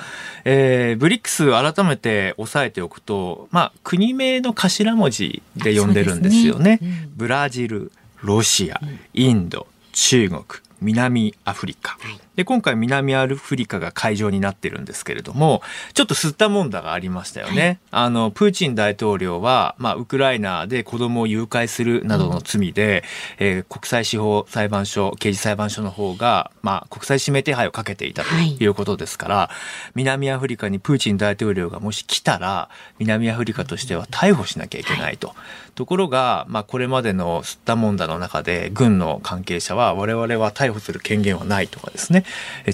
[0.49, 6.77] えー、ブリックス改めて押さえておくと、まあ、国名の頭文字で呼んでるんですよね。
[6.77, 7.91] ねうん、ブラジル、
[8.23, 8.79] ロシア、
[9.13, 10.43] インド、中国、
[10.79, 11.97] 南アフリカ。
[11.99, 15.61] はいで、今回南アフリカが会場になってるんですけれども、
[15.93, 17.79] ちょっと吸ったもんだがありましたよね。
[17.91, 23.03] はい、あの、プーチン大統領は、まあ、ウクライナで子供を誘拐するなどの罪で、
[23.39, 28.67] うん、えー、国際司法裁判所、刑事裁判所の方が、まあ、国際指名手配をかけていたとい。
[28.67, 29.51] うことですから、は
[29.89, 32.69] い、南アフリカにプーチン大統領がもし来たら、
[32.99, 35.29] 南アフリカとしては逮捕しなきゃいけないと。
[35.29, 35.37] はい、
[35.73, 42.23] ところが、まあ、これまでの吸ったもんだの中で、軍の関係者は、我々は逮逮捕する権限はないとかですね、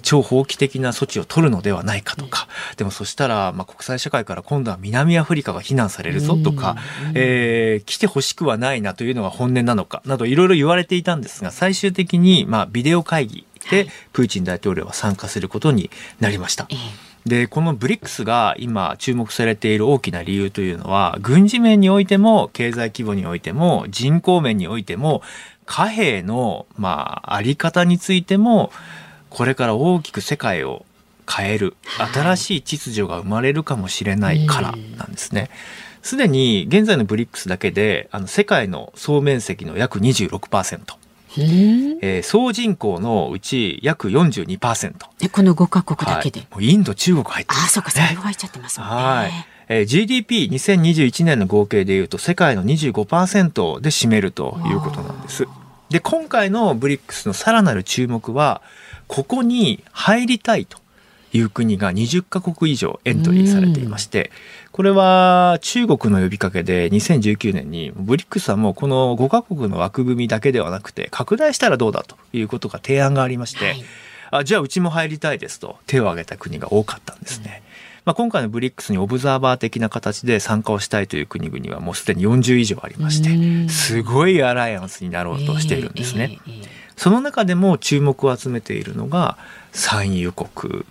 [0.02, 2.48] 超法規的な措置を取るのではないかとか、
[2.78, 6.76] でもそしたら、まあ、国際社会から今度は南アフリカが非難されるぞとか、
[7.14, 15.90] えー、来てほしくはないなというのが本音なのかなどいろいろ言われていたんですが、最終的に、まあ、ビデオ会議でプーチン大統領は参加することに
[16.20, 16.68] なりました。
[17.26, 25.22] でこのブリックスが今注目されている大きな理由というのは軍事面においても経済規模においても人口面においても
[25.66, 28.72] 貨幣のまああり方についても
[29.34, 30.86] これから大きく世界を
[31.28, 31.76] 変える
[32.14, 35.50] 新しい秩序が生まれるかもしれないからなんですね。
[36.04, 40.98] すでに現在のブリックスだけであの世界の総面積の約26%。
[41.36, 44.94] えー、総人口のうち約42%。
[45.24, 48.96] え、この5カ国だけで、はい、インド、中国入ってます、ね、あ、そうか、それ入っちゃってますもんね。
[48.96, 49.32] はい。
[49.68, 55.48] えー、GDP2021 年の合計でいうと世界の25%で占めるということなんです。
[55.90, 58.62] で、今回のブリックスのさらなる注目は、
[59.08, 60.78] ここに入りたいと
[61.34, 64.32] いう国が20カ国以上エントリーされていまして、
[64.72, 73.86] これは中国の呼びかけで2019年にブリックスはもうこの5カ国の枠組みだけではなくて拡大したらどうだということが提案がありまして、はい、
[74.32, 77.64] あじゃあうちも入りたいですと手を挙げた国が多かったんですね。
[78.06, 86.40] まあ、今回のブリックスにオブザーバー的な形で参加をしたいという国々はもうすでに40以上ありましてすごいアライアンスになろうとしているんですね。
[87.04, 89.38] その中でも注目を集めているのが
[89.74, 90.86] 産油国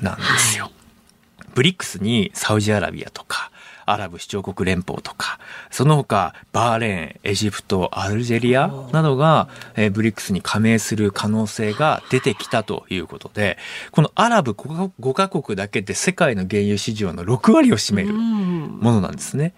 [0.00, 0.66] なんですよ。
[0.66, 3.50] はい、ブリックスにサウジアラビアとか
[3.84, 5.40] アラブ首長国連邦とか、
[5.72, 13.58] その他、バーレーン、エジプト、アルジェリアなどが、えー、ブリックスに加盟する可能性が出てきたということで、
[13.90, 19.54] このアラブ 5, 5カ国だけで世界の原油市場の6割を占めるものなんですね。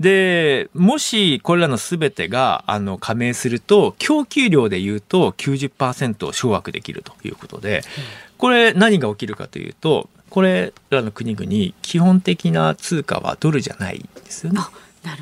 [0.00, 7.82] で、もしこれらの全てがあの加盟すると、供給量で言うと90%を掌握できるということで、
[8.38, 14.60] これ何が起きるかというとこれらの国々基本的な通貨はドルじゃないんですよね。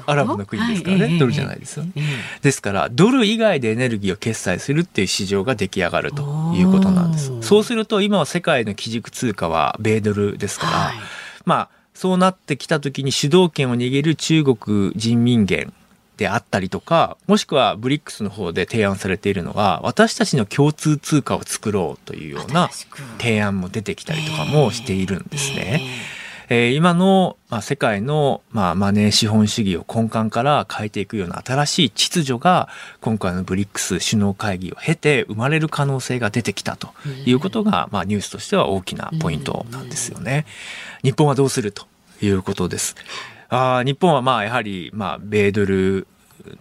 [0.06, 7.30] アラブの国ですからね、はい、ドルじゃないですよ、ね、えー、ですからドル以外でエネルギーを決済するっていう市場が出来上がるということなんです。
[7.42, 10.96] そうすると今は世界の基軸通貨は米ドルですから、はい、
[11.44, 11.68] まあ
[11.98, 15.72] そうなってきた時に主導権を握る中国人民元
[16.16, 22.70] であったりとか、もしくはブリックスの方で提案されているのは、私たちの共通通貨を作ろうというような
[23.18, 25.82] 提案も出てきたりとかもしているんですね。
[26.48, 32.68] えー、今の、まあ、世界の、まあ、マネー資本主義を根幹から変えていくような新しい秩序が
[33.00, 36.88] 今回のブリックス首脳会議を経て生まれる可能性が出てきたと
[37.26, 40.46] いうことが、まあ、ニュースとしては大きなポイントなんですよね。
[41.02, 41.86] 日本はどうすると
[42.22, 42.96] いうことです。
[43.50, 46.06] あ日本はまあやはりまあ米ドル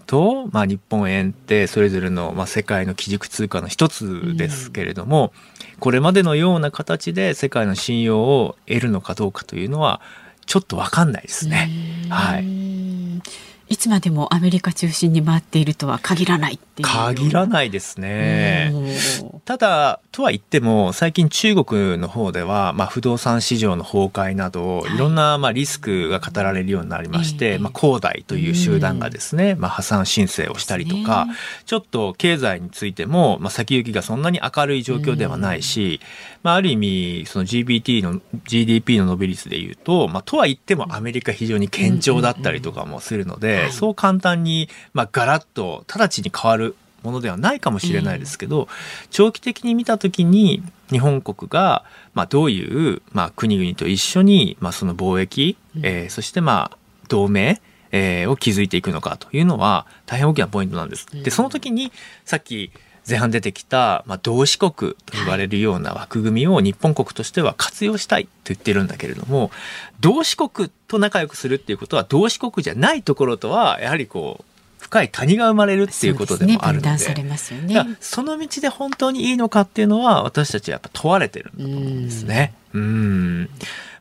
[0.05, 10.01] と、まあ、日本円ってそれぞれの、まあ、世界の基軸通貨の一つですけれども、うん、これまでのような形で世界の信用を得るのかどうかというのは
[10.45, 11.69] ちょっと分かんないですね。
[12.09, 12.45] はい
[13.69, 16.87] いつまでもアメリカ中心に回っているとは限らないっていう。
[16.87, 18.71] 限らないですね。
[19.43, 31.33] ただとは言っても最近中国の方では、まあ、不動産市場の崩壊など、い、ろんな、まあ、リスクが語られるようになりまして、えー、まあ、恒大という集団がですね、まあ、破産申請をしたりとか、ね、
[31.65, 35.99] ちょっと経済についても、まあ、先行きがそんなに明るい状況ではないし、
[36.43, 48.67] まあ、ある意味その GBT の GDP の伸び率でいうと、まあ、とは言ってもアメリカ非常に堅調だったりとかもするので、はい、そう簡単に、まあ、ガラッと直ちに変わるものではないかもしれないですけど、
[49.11, 56.77] 長期的に見た時に日本国が、まあ、どういう、まあ、国々と一緒に、まあ、その貿易、えー、そしてまあ
[57.07, 57.61] 同盟
[57.91, 61.07] えー、を築いていくのかというのは大変大きなポイントなんです。
[61.23, 61.91] でその時に
[62.25, 62.71] さっき
[63.07, 69.51] 前半出てきた、まあ、同志国と言われるような枠組みを日本国としては活用したいと言ってるんだけれども
[69.99, 74.45] 同志国と仲良くするっていうことは同志国じゃないところとはやはりこう
[74.79, 77.13] 深い谷が生まれるっていうことでもあるのでそ、
[77.53, 82.53] ね,、その道で本当にいいのかっていうのは私たちはやっぱ問われてるんだと思うんですね。
[82.73, 83.49] うん。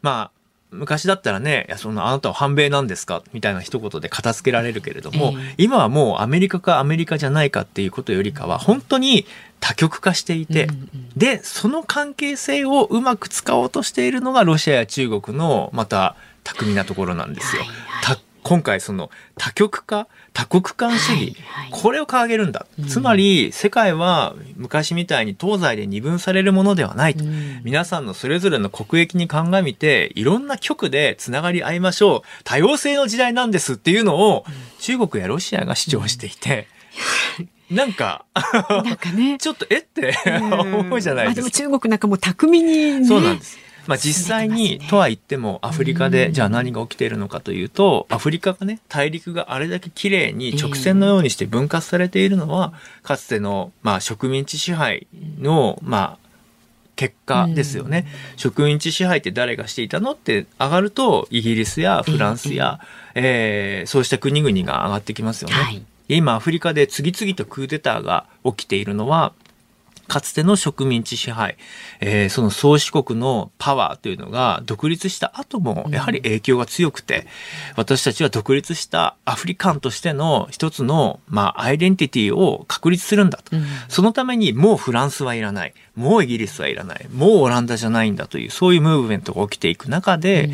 [0.03, 0.36] まあ
[0.77, 3.23] 昔だったらね、いやそのあなたは反米なんですか？
[3.33, 9.27] みたいな一言で片付けられるけれども、えー、今はもうアメリカかアメリカじゃないかっていうことよりかは、本当に
[9.61, 16.15] 多極化していて、うんうん、で、その関係性をうまく使おうとしているのがロシアや中国のまた
[16.45, 17.63] 巧みなところなんですよ。
[17.63, 32.21] はいはい今回その多極化多国間主義、はいはい、これを掲げるんだ、うん、つまり世界は昔みたいに東西で二分されるものではないと、うん、皆さんのそれぞれの国益に鑑みていろんな局でつながり合いましょう。
[32.45, 34.45] 多様性の時代なんですっていうのを
[34.79, 36.69] 中国やロシアが主張していて、
[37.69, 38.25] なんか、
[38.69, 39.39] なんかね。
[39.43, 41.33] ちょっとえって 思うじゃないですか。
[41.33, 43.59] まあ、でも中国なんかもう巧みに、ね、そうなんです。
[43.87, 52.73] まあ、実際に、とは言ってもアフリカでじゃあ何が起きているのかというとアフリカがね大陸があれだけ綺麗に直線のようにして分割されているのは
[53.03, 55.07] かつての、まあ、植民地支配
[55.39, 56.27] の、まあ、
[56.97, 58.07] 結果ですよね、
[58.37, 62.81] 植民地支配って誰がしていたのって上がるとイギリスやフランスや、
[63.15, 65.55] えー、そうした国々が上がってきますよね。
[65.55, 69.35] はい、今アフリカで次々とクーデターが起きているのは
[70.09, 71.57] かつての植民地支配、
[72.01, 77.27] えー、その宗主国のパワーというのが独立した後もやはり影響が強くて、
[77.77, 83.57] 私たちは独立したアフリカンとしての一つの、まあ、アイデンティティを確立するんだと。
[83.89, 85.75] そのためにもうフランスはいらない。
[85.97, 87.07] もうイギリスはいらない。
[87.13, 90.51] もうオランダじゃないんだという、そういうムーブメントが起きていく中で、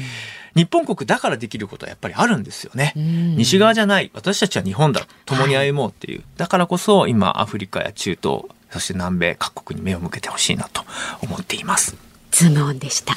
[0.55, 2.93] 日本国だからできることはやっぱりあるんですよね。
[2.97, 4.11] 西側じゃない。
[4.15, 5.07] 私たちは日本だ。
[5.25, 6.23] 共に歩もうっていう。
[6.37, 10.83] だからこそ今アフリカや中東、そして南米各国に目を向けてほしいなと
[11.23, 11.97] 思っています。
[12.31, 13.15] ズームオンでした。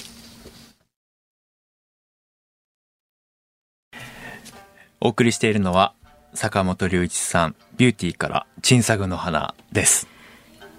[4.99, 5.93] お送りしているのは
[6.33, 10.07] 坂本龍一さん、ビューティーからチンサグの花です。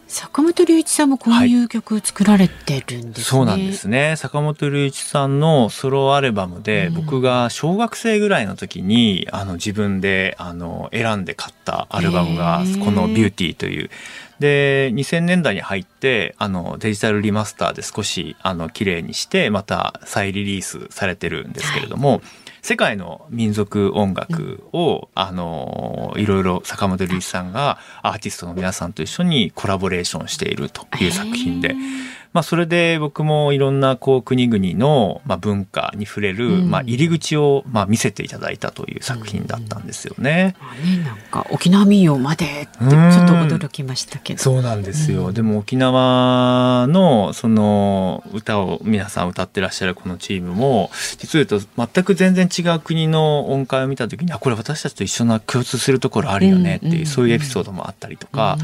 [0.08, 13.90] 坂本龍一さんもこういう曲作られてるんですね、はい、そうなんですね坂本龍一さんのソロアルバムで、僕が小学生ぐらいの時にあの自分であの選んで買ったアルバムがこの「ビューティーという
[14.38, 22.20] で2000年代に入ってあのデジタルリマスターで少しあの綺麗にしてまた再リリースされてるんですけれども、はい
[22.66, 31.76] 世界の民族音楽を、うん、あのいろいろ坂本龍一さんがアーティストの皆さんと一緒にコラボレーションしているという作品で。
[32.36, 40.54] まあ、それで僕もいろんなこう国々のまあ文化に触れる、まあ、入り口をまあ見せていただいたという作品だったんですよね。
[40.84, 44.38] うんうん、ねなんか沖縄民謡までってちょっと驚きましたけど。
[44.38, 45.32] そうなんですよ。
[45.32, 58.58] でも沖縄のその歌を皆さん歌ってらっしゃるこのチームも実を言うと全く全然違う国の音階を見た時にあこれ私たちと一緒な共通するところあるよねっていう、そういうエピソードもあったりとか、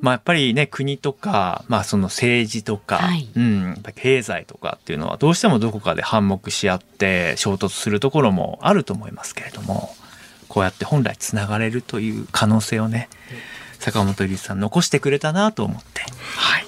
[0.00, 9.94] まあやっぱりね国とかまあその政治とかはい、うん、経済とかっていうのはどうしてもどこかで反目し合って衝突するところもあると思いますけれども
[10.48, 13.08] こうやって本来つながれるという可能性をね
[13.78, 16.02] 坂本龍一さん残してくれたなと思って。
[16.02, 16.66] はい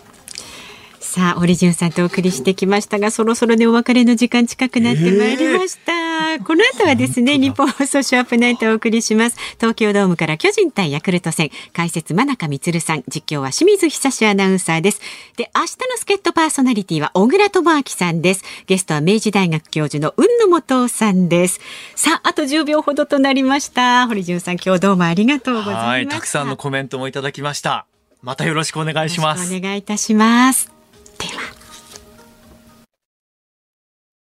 [1.00, 5.92] さあ、堀潤さんとお送りしてきましたが、そろそろでお別れの時間近くなってまいりました。
[5.92, 6.03] えー、
[6.44, 9.36] この後はですね、日本放送シャープナイトをお送りします。
[9.56, 15.00] 東京ドームから巨人対ヤクルト戦、解説真中光さん、実況は清水久志アナウンサーです。
[15.36, 18.44] で、明日の助っ人パーソナリティは小倉智明さんです。
[18.66, 21.60] ゲストは明治大学教授の雲野元さんです。
[21.94, 24.06] さあ、あと10秒ほどとなりました。
[24.06, 26.14] 堀潤さん、今日どうもありがとうございました。
[26.16, 27.86] たくさんのコメントもいただきました。
[28.22, 29.54] またよろしくお願いします。
[29.54, 30.72] お願いいたします。